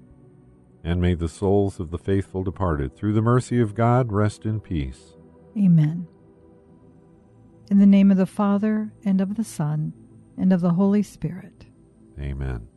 And 0.84 1.02
may 1.02 1.14
the 1.14 1.28
souls 1.28 1.80
of 1.80 1.92
the 1.92 1.98
faithful 1.98 2.44
departed, 2.44 2.96
through 2.96 3.14
the 3.14 3.22
mercy 3.22 3.60
of 3.60 3.76
God, 3.76 4.12
rest 4.12 4.46
in 4.46 4.60
peace. 4.60 5.16
Amen. 5.58 6.08
In 7.70 7.80
the 7.80 7.86
name 7.86 8.12
of 8.12 8.18
the 8.18 8.26
Father, 8.26 8.94
and 9.04 9.22
of 9.22 9.36
the 9.36 9.44
Son, 9.44 9.94
and 10.38 10.54
of 10.54 10.62
the 10.62 10.74
Holy 10.74 11.04
Spirit. 11.04 11.66
Amen. 12.20 12.68